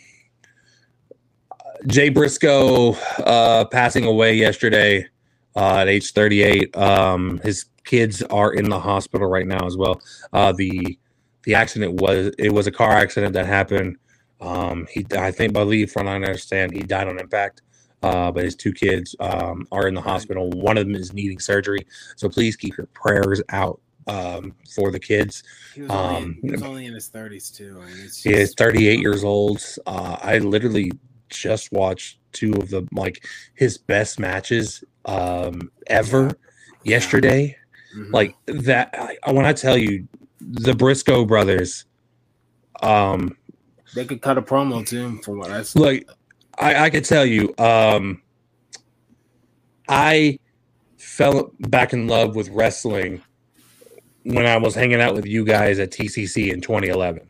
[1.87, 5.07] Jay Briscoe uh, passing away yesterday
[5.55, 6.75] uh, at age 38.
[6.75, 10.01] Um, his kids are in the hospital right now as well.
[10.33, 10.97] Uh, the
[11.43, 13.97] the accident was it was a car accident that happened.
[14.41, 17.61] Um, he I think believe from what I understand he died on impact.
[18.03, 20.51] Uh, but his two kids um, are in the hospital.
[20.51, 21.87] One of them is needing surgery.
[22.15, 25.41] So please keep your prayers out um, for the kids.
[25.73, 27.81] He was, only, um, he was only in his 30s too.
[27.81, 29.63] I mean, it's He is 38 years old.
[29.87, 30.91] Uh, I literally
[31.29, 33.25] just watched two of the like
[33.55, 36.37] his best matches um, ever
[36.83, 37.57] yesterday.
[37.95, 38.11] Mhm.
[38.11, 39.17] Like that.
[39.23, 40.07] I, when I tell you,
[40.39, 41.85] the Briscoe brothers,
[42.81, 43.37] um,
[43.95, 45.79] they could cut a promo too, from what I saw.
[45.79, 46.03] look,
[46.59, 48.21] I, I could tell you, um,
[49.87, 50.39] I
[50.97, 53.21] fell back in love with wrestling
[54.23, 57.21] when I was hanging out with you guys at TCC in 2011.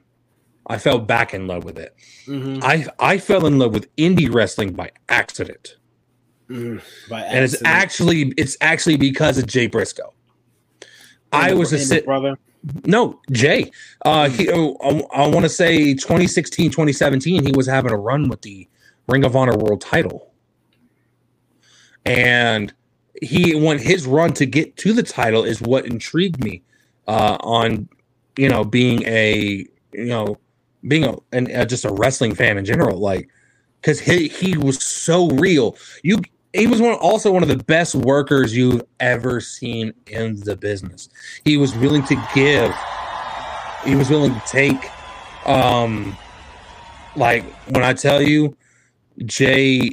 [0.68, 1.96] I fell back in love with it.
[2.26, 5.76] Mhm, I I fell in love with indie wrestling by accident,
[6.50, 6.82] mhm.
[7.08, 10.15] By and it's actually it's actually because of Jay Briscoe.
[11.36, 12.38] I was a sit brother.
[12.86, 13.72] no Jay.
[14.04, 18.30] Uh, he oh, I, I want to say 2016 2017 he was having a run
[18.30, 18.68] with the
[19.08, 20.32] Ring of Honor World Title,
[22.06, 22.74] and
[23.22, 26.64] he when his run to get to the title is what intrigued me
[27.08, 27.88] uh, on
[28.38, 30.38] you know being a you know
[30.88, 33.30] being a and uh, just a wrestling fan in general like
[33.82, 36.20] because he he was so real you
[36.56, 41.10] he was one also one of the best workers you've ever seen in the business
[41.44, 42.74] he was willing to give
[43.84, 44.90] he was willing to take
[45.48, 46.18] um
[47.16, 48.56] like when i tell you
[49.26, 49.90] jay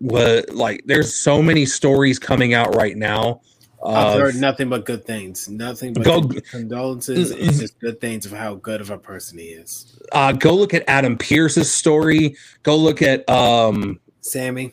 [0.00, 3.40] was like there's so many stories coming out right now
[3.84, 5.48] I've heard nothing but good things.
[5.48, 9.44] Nothing but Go- condolences and just good things of how good of a person he
[9.44, 9.96] is.
[10.10, 12.36] uh, go look at Adam Pearce's story.
[12.64, 14.72] Go look at um Sammy,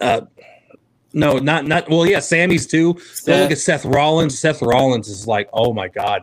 [0.00, 0.22] uh
[1.12, 2.98] no, not not well, yeah, Sammy's too.
[3.14, 3.40] Seth.
[3.40, 4.38] look at Seth Rollins.
[4.38, 6.22] Seth Rollins is like, oh my god.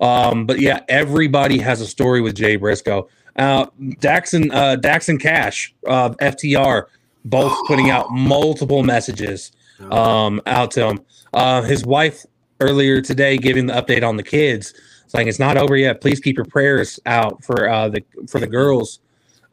[0.00, 3.08] Um, but yeah, everybody has a story with Jay Briscoe.
[3.36, 3.66] Uh
[4.00, 6.84] Daxon uh Daxon Cash, uh FTR,
[7.24, 9.52] both putting out multiple messages
[9.90, 11.00] um out to him.
[11.32, 12.24] Uh his wife
[12.60, 14.74] earlier today giving the update on the kids,
[15.08, 16.00] saying it's not over yet.
[16.00, 19.00] Please keep your prayers out for uh the for the girls.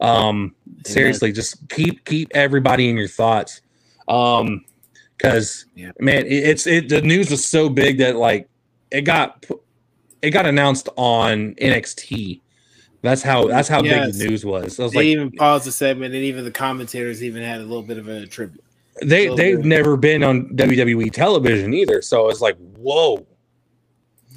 [0.02, 3.62] Um seriously, just keep keep everybody in your thoughts.
[4.08, 4.64] Um
[5.16, 5.92] because Yeah.
[6.00, 8.48] man, it, it's it the news was so big that like
[8.90, 9.44] it got
[10.20, 12.40] it got announced on NXT.
[13.02, 14.78] That's how that's how big the news was.
[14.78, 17.64] I was they like, even paused the segment, and even the commentators even had a
[17.64, 18.62] little bit of a tribute.
[19.02, 22.00] they they've never been on WWE television either.
[22.00, 23.26] So it's like, whoa.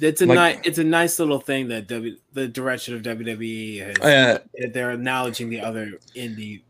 [0.00, 3.78] It's a Like- nice, it's a nice little thing that w, the direction of WWE
[3.86, 3.96] has.
[3.98, 4.38] Uh,
[4.72, 6.62] they're acknowledging the other indie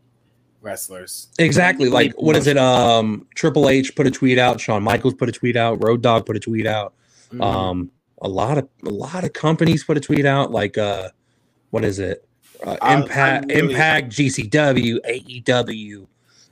[0.63, 1.29] wrestlers.
[1.39, 1.89] exactly.
[1.89, 2.57] Like what is it?
[2.59, 6.27] Um Triple H put a tweet out, Shawn Michaels put a tweet out, Road Dogg
[6.27, 6.93] put a tweet out.
[7.33, 7.43] Mhm.
[7.45, 7.91] Um
[8.23, 11.11] a lot of a lot of companies put a tweet out like uh
[11.71, 12.27] what is it?
[12.65, 16.07] Uh, Impact really- Impact GCW AEW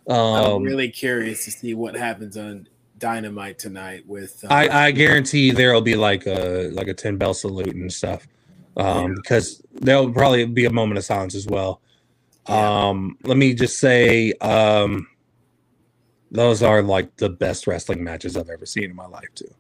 [0.09, 2.69] I'm um really curious to see what happens on
[3.05, 4.03] Dynamite tonight.
[4.07, 7.93] With uh, I, I guarantee there'll be like a like a 10 bell salute and
[7.93, 8.27] stuff.
[8.79, 11.83] Um because there'll probably be a moment of silence as well.
[12.49, 12.87] Yeah.
[12.89, 15.07] Um let me just say um
[16.31, 19.53] those are like the best wrestling matches I've ever seen in my life too.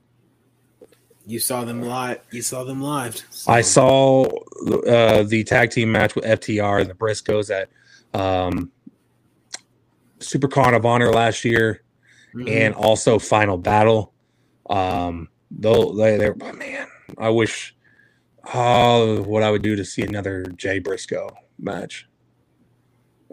[1.26, 2.20] you saw them live.
[2.30, 3.14] You saw them live.
[3.30, 7.68] So- I saw uh, the tag team match with FTR and the Briscoes at
[8.18, 8.72] um,
[10.18, 11.82] Supercard of Honor last year,
[12.34, 12.50] Mhm.
[12.50, 14.12] and also Final Battle.
[14.68, 16.86] Um, though they, they're oh, man,
[17.18, 17.74] I wish
[18.52, 22.08] oh what I would do to see another Jay Briscoe match.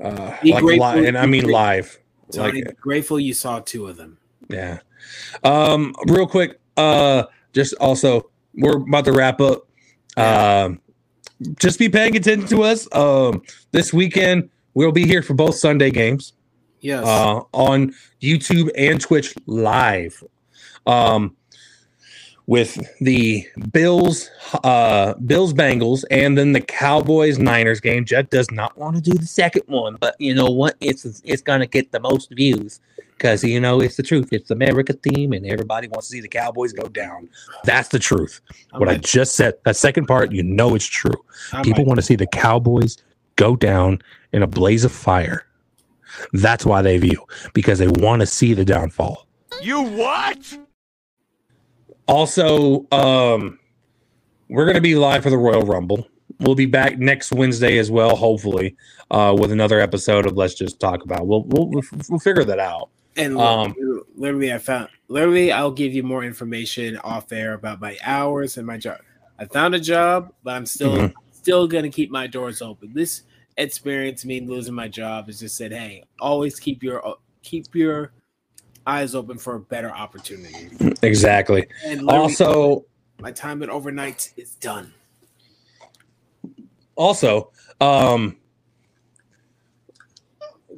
[0.02, 2.00] Uh, like and I mean live.
[2.32, 4.18] Tony, Like grateful you saw two of them.
[4.50, 4.80] yeah.
[5.44, 7.24] Um, real quick, uh,
[7.54, 9.68] just also we're about to wrap up.
[10.18, 10.80] Um,
[11.58, 12.88] just be paying attention to us.
[12.96, 13.42] Um,
[13.72, 16.34] this weekend we'll be here for both Sunday games
[16.82, 17.06] Yes.
[17.06, 20.24] uh, on YouTube and Twitch live.
[20.86, 21.36] Um,
[22.48, 24.30] with the Bills,
[24.64, 28.04] uh, Bills Bengals, and then the Cowboys Niners game.
[28.04, 30.76] Judd does not want to do the second one, but you know what?
[30.82, 32.82] It's it's gonna get the most views
[33.16, 34.30] because you know it's the truth.
[34.34, 37.30] It's America theme, and everybody wants to see the Cowboys go down.
[37.64, 38.42] That's the truth.
[38.74, 39.54] I what I just said.
[39.64, 41.24] That second part, you know, it's true.
[41.54, 42.98] I People might- want to see the Cowboys
[43.38, 44.02] go down
[44.34, 45.46] in a blaze of fire.
[46.34, 49.28] That's why they view because they want to see the downfall.
[49.62, 50.58] You what?
[52.08, 53.60] Also, um,
[54.50, 56.08] we're going to be live for the Royal Rumble.
[56.40, 58.76] We'll be back next Wednesday as well, hopefully,
[59.12, 61.28] uh, with another episode of Let's Just Talk About.
[61.28, 61.70] We'll we'll
[62.10, 62.90] we'll figure that out.
[63.16, 63.76] And Um,
[64.16, 68.66] literally, I found literally, I'll give you more information off air about my hours and
[68.66, 69.00] my job.
[69.38, 71.14] I found a job, but I'm still Mhm.
[71.32, 72.92] still gonna keep my doors open.
[72.94, 73.24] This
[73.58, 78.12] experience, me losing my job, has just said, hey, always keep your keep your
[78.88, 80.70] eyes open for a better opportunity.
[81.02, 81.68] Exactly.
[81.86, 82.86] And Also,
[83.20, 84.94] my time at overnight is done.
[86.96, 88.38] also, um,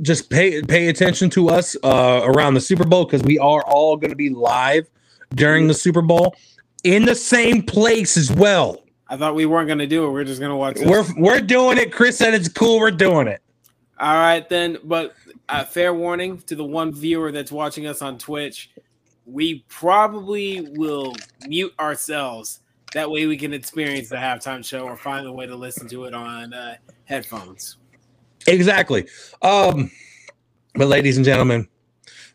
[0.01, 3.95] just pay pay attention to us uh, around the Super Bowl because we are all
[3.95, 4.89] going to be live
[5.35, 6.35] during the Super Bowl
[6.83, 8.83] in the same place as well.
[9.07, 10.11] I thought we weren't gonna do it.
[10.11, 10.75] We're just gonna watch.
[10.75, 10.87] This.
[10.87, 11.91] We're we're doing it.
[11.91, 12.79] Chris said it's cool.
[12.79, 13.41] We're doing it.
[13.99, 14.77] All right, then.
[14.83, 15.13] But
[15.49, 18.71] uh, fair warning to the one viewer that's watching us on Twitch,
[19.25, 21.15] we probably will
[21.47, 22.61] mute ourselves.
[22.93, 26.05] That way, we can experience the halftime show or find a way to listen to
[26.05, 26.75] it on uh,
[27.05, 27.77] headphones.
[28.47, 29.07] Exactly.
[29.41, 29.91] Um,
[30.75, 31.67] but ladies and gentlemen,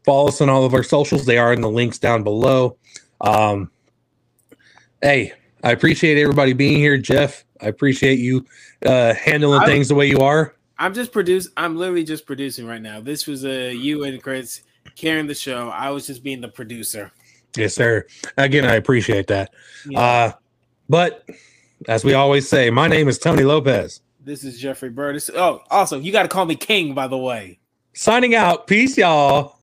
[0.04, 1.26] follow us on all of our socials.
[1.26, 2.76] They are in the links down below.
[3.20, 3.70] Um,
[5.02, 5.32] hey,
[5.62, 7.44] I appreciate everybody being here, Jeff.
[7.61, 8.46] I appreciate you
[8.84, 10.54] uh, handling I- things the way you are.
[10.80, 11.48] I'm just produce.
[11.56, 13.00] I'm literally just producing right now.
[13.00, 14.62] This was a uh, you and Chris
[14.94, 15.70] carrying the show.
[15.70, 17.11] I was just being the producer.
[17.56, 18.06] Yes, sir.
[18.36, 19.52] Again, I appreciate that.
[19.88, 20.00] Yeah.
[20.00, 20.32] Uh,
[20.88, 21.28] but
[21.88, 24.02] as we always say, my name is Tony Lopez.
[24.24, 25.30] This is Jeffrey Burtis.
[25.34, 27.59] Oh, also, you got to call me King, by the way.
[27.94, 28.66] Signing out.
[28.66, 29.56] Peace, y'all.